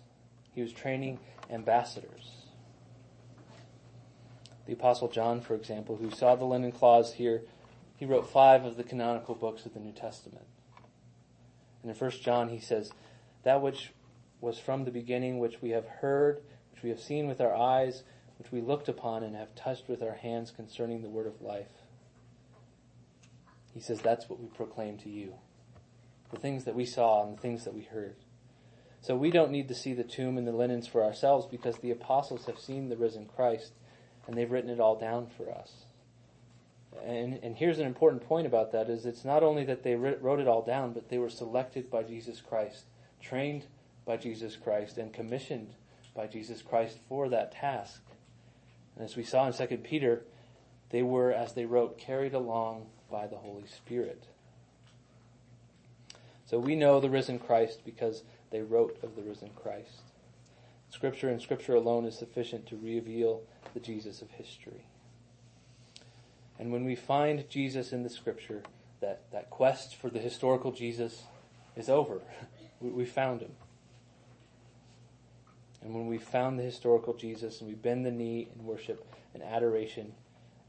He 0.54 0.62
was 0.62 0.74
training 0.74 1.20
ambassadors. 1.50 2.43
The 4.66 4.74
Apostle 4.74 5.10
John, 5.10 5.42
for 5.42 5.56
example, 5.56 5.98
who 5.98 6.10
saw 6.10 6.36
the 6.36 6.46
linen 6.46 6.72
cloths 6.72 7.14
here, 7.14 7.44
he 7.98 8.06
wrote 8.06 8.30
five 8.30 8.66
of 8.66 8.78
the 8.78 8.84
canonical 8.84 9.36
books 9.36 9.66
of 9.66 9.74
the 9.74 9.80
New 9.80 9.92
Testament. 9.92 10.46
And 11.82 11.92
in 11.92 11.98
1 11.98 12.12
John, 12.22 12.50
he 12.50 12.60
says, 12.60 12.92
That 13.44 13.62
which 13.62 13.92
was 14.40 14.58
from 14.60 14.86
the 14.86 14.92
beginning, 14.92 15.40
which 15.40 15.62
we 15.62 15.72
have 15.72 15.86
heard, 15.86 16.42
which 16.72 16.84
we 16.84 16.90
have 16.90 17.00
seen 17.00 17.28
with 17.28 17.42
our 17.42 17.54
eyes, 17.54 18.04
which 18.40 18.52
we 18.52 18.62
looked 18.62 18.88
upon 18.88 19.24
and 19.24 19.36
have 19.36 19.54
touched 19.56 19.88
with 19.88 20.02
our 20.02 20.16
hands 20.16 20.52
concerning 20.52 21.02
the 21.02 21.10
word 21.10 21.28
of 21.28 21.42
life. 21.42 21.72
He 23.74 23.80
says, 23.80 24.02
That's 24.02 24.30
what 24.30 24.40
we 24.40 24.48
proclaim 24.48 24.98
to 25.00 25.10
you. 25.10 25.34
The 26.32 26.40
things 26.40 26.64
that 26.64 26.76
we 26.76 26.86
saw 26.86 27.26
and 27.26 27.38
the 27.38 27.42
things 27.42 27.64
that 27.66 27.74
we 27.74 27.84
heard. 27.84 28.16
So 29.02 29.16
we 29.16 29.32
don't 29.32 29.52
need 29.52 29.68
to 29.68 29.76
see 29.76 29.94
the 29.94 30.04
tomb 30.04 30.38
and 30.38 30.48
the 30.48 30.54
linens 30.54 30.88
for 30.88 31.04
ourselves 31.04 31.46
because 31.46 31.78
the 31.78 31.92
apostles 31.92 32.46
have 32.46 32.58
seen 32.58 32.88
the 32.88 32.96
risen 32.96 33.26
Christ 33.26 33.74
and 34.28 34.38
they've 34.38 34.52
written 34.52 34.70
it 34.70 34.80
all 34.80 34.98
down 34.98 35.28
for 35.38 35.52
us. 35.52 35.72
And, 37.06 37.40
and 37.44 37.56
here's 37.56 37.80
an 37.80 37.88
important 37.88 38.28
point 38.28 38.48
about 38.48 38.72
that 38.72 38.90
is 38.90 39.06
it's 39.06 39.26
not 39.26 39.44
only 39.44 39.66
that 39.66 39.84
they 39.84 39.96
wrote 39.96 40.40
it 40.40 40.48
all 40.48 40.62
down, 40.62 40.94
but 40.94 41.10
they 41.10 41.18
were 41.18 41.30
selected 41.30 41.90
by 41.90 42.04
Jesus 42.04 42.42
Christ, 42.42 42.86
trained 43.22 43.66
by 44.06 44.18
Jesus 44.18 44.56
Christ, 44.56 44.98
and 44.98 45.12
commissioned 45.12 45.74
by 46.16 46.28
Jesus 46.28 46.62
Christ 46.62 46.98
for 47.10 47.30
that 47.30 47.52
task. 47.52 48.02
And 48.96 49.04
as 49.04 49.16
we 49.16 49.24
saw 49.24 49.48
in 49.48 49.54
2 49.54 49.78
Peter, 49.78 50.24
they 50.92 51.02
were, 51.02 51.32
as 51.32 51.54
they 51.54 51.66
wrote, 51.66 51.98
carried 51.98 52.34
along 52.34 52.86
by 53.10 53.26
the 53.28 53.38
Holy 53.38 53.66
Spirit. 53.66 54.26
So 56.46 56.60
we 56.60 56.76
know 56.76 57.00
the 57.00 57.10
risen 57.10 57.40
Christ 57.40 57.80
because 57.84 58.24
they 58.52 58.62
wrote 58.62 59.00
of 59.02 59.16
the 59.16 59.24
risen 59.24 59.50
Christ. 59.56 60.04
Scripture 60.94 61.30
and 61.30 61.42
Scripture 61.42 61.74
alone 61.74 62.06
is 62.06 62.16
sufficient 62.16 62.68
to 62.68 62.78
reveal 62.78 63.42
the 63.74 63.80
Jesus 63.80 64.22
of 64.22 64.30
history. 64.30 64.86
And 66.60 66.72
when 66.72 66.86
we 66.86 66.96
find 66.96 67.50
Jesus 67.50 67.92
in 67.92 68.04
the 68.04 68.12
Scripture, 68.12 68.62
that, 69.02 69.24
that 69.32 69.50
quest 69.50 69.96
for 69.96 70.12
the 70.12 70.20
historical 70.20 70.72
Jesus 70.72 71.24
is 71.76 71.90
over. 71.90 72.22
we, 72.80 73.06
found 73.06 73.42
him. 73.42 73.54
And 75.82 75.96
when 75.96 76.06
we 76.06 76.20
found 76.20 76.60
the 76.60 76.64
historical 76.64 77.16
Jesus 77.16 77.60
and 77.60 77.68
we 77.68 77.76
bend 77.76 78.06
the 78.06 78.12
knee 78.12 78.50
in 78.56 78.64
worship 78.64 79.04
and 79.34 79.42
adoration 79.42 80.14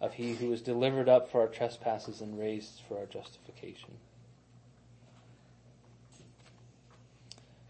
of 0.01 0.15
he 0.15 0.37
who 0.37 0.49
was 0.49 0.63
delivered 0.63 1.09
up 1.09 1.31
for 1.31 1.43
our 1.43 1.49
trespasses 1.49 2.23
and 2.23 2.39
raised 2.39 2.81
for 2.89 2.97
our 2.97 3.07
justification. 3.07 3.99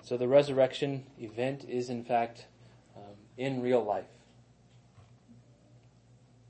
So 0.04 0.18
the 0.18 0.28
resurrection 0.28 1.04
event 1.18 1.64
is 1.66 1.88
in 1.88 2.04
fact 2.04 2.44
um, 2.94 3.14
in 3.38 3.62
real 3.62 3.82
life. 3.82 4.04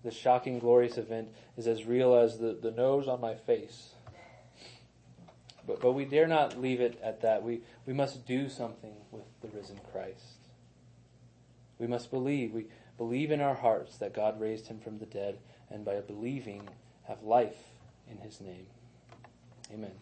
The 0.02 0.10
shocking, 0.10 0.58
glorious 0.58 0.98
event 0.98 1.28
is 1.56 1.68
as 1.68 1.84
real 1.84 2.16
as 2.16 2.38
the, 2.38 2.58
the 2.60 2.72
nose 2.72 3.06
on 3.06 3.20
my 3.20 3.34
face. 3.34 3.90
But, 5.66 5.80
but 5.80 5.92
we 5.92 6.04
dare 6.04 6.26
not 6.26 6.60
leave 6.60 6.80
it 6.80 7.00
at 7.02 7.22
that. 7.22 7.44
We, 7.44 7.60
we 7.86 7.94
must 7.94 8.26
do 8.26 8.48
something 8.48 8.92
with 9.12 9.24
the 9.40 9.48
risen 9.56 9.80
Christ. 9.92 10.48
We 11.78 11.86
must 11.86 12.10
believe. 12.10 12.52
We 12.52 12.66
believe 12.98 13.30
in 13.30 13.40
our 13.40 13.54
hearts 13.54 13.96
that 13.98 14.12
God 14.12 14.40
raised 14.40 14.66
him 14.66 14.80
from 14.80 14.98
the 14.98 15.06
dead, 15.06 15.38
and 15.70 15.84
by 15.84 16.00
believing, 16.00 16.68
have 17.04 17.22
life 17.22 17.56
in 18.10 18.18
his 18.18 18.40
name. 18.40 18.66
Amen. 19.72 19.92